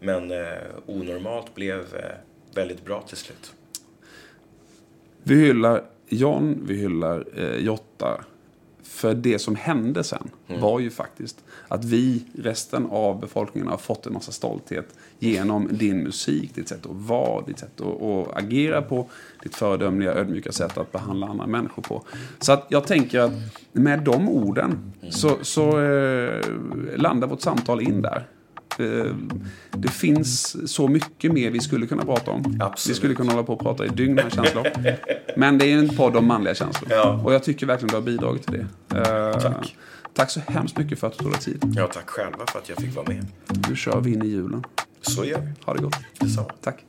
[0.00, 0.48] Men eh,
[0.86, 2.16] onormalt blev eh,
[2.54, 3.54] väldigt bra till slut.
[5.22, 8.24] Vi hyllar John, vi hyllar eh, Jotta.
[8.94, 10.60] För det som hände sen mm.
[10.60, 14.86] var ju faktiskt att vi, resten av befolkningen, har fått en massa stolthet
[15.18, 19.08] genom din musik, ditt sätt att vara, ditt sätt att, att agera på,
[19.42, 22.02] ditt föredömliga, ödmjuka sätt att behandla andra människor på.
[22.40, 23.32] Så att jag tänker att
[23.72, 26.40] med de orden så, så eh,
[26.96, 28.26] landar vårt samtal in där.
[28.78, 29.14] Eh,
[29.70, 32.58] det finns så mycket mer vi skulle kunna prata om.
[32.60, 32.96] Absolut.
[32.96, 34.66] Vi skulle kunna hålla på och prata i dygn med känslor.
[35.36, 36.90] Men det är en podd om manliga känslor.
[36.92, 37.20] Ja.
[37.24, 38.98] Och jag tycker verkligen du har bidragit till det.
[38.98, 39.76] Eh, tack.
[40.14, 41.72] Tack så hemskt mycket för att du tog dig tid.
[41.76, 43.26] Ja, tack själva för att jag fick vara med.
[43.68, 44.64] Nu kör vi in i julen.
[45.02, 45.52] Så gör vi.
[45.64, 45.96] Ha det gott.
[46.18, 46.48] Detsamma.
[46.60, 46.84] Tack.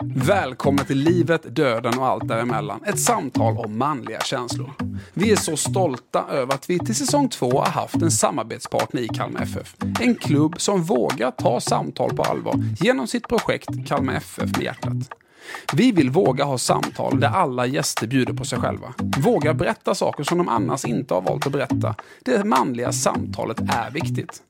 [0.00, 2.84] Välkommen till livet, döden och allt däremellan.
[2.84, 4.70] Ett samtal om manliga känslor.
[5.14, 9.08] Vi är så stolta över att vi till säsong två har haft en samarbetspartner i
[9.08, 9.76] Kalmar FF.
[10.00, 15.10] En klubb som vågar ta samtal på allvar genom sitt projekt Kalmar FF med hjärtat.
[15.72, 18.94] Vi vill våga ha samtal där alla gäster bjuder på sig själva.
[19.18, 21.94] Våga berätta saker som de annars inte har valt att berätta.
[22.24, 24.42] Det manliga samtalet är viktigt.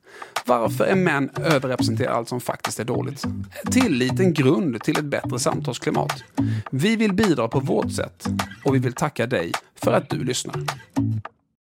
[0.46, 3.24] Varför är män överrepresenterade allt som faktiskt är dåligt?
[3.70, 6.24] Tillit en grund till ett bättre samtalsklimat.
[6.70, 8.26] Vi vill bidra på vårt sätt
[8.64, 10.56] och vi vill tacka dig för att du lyssnar.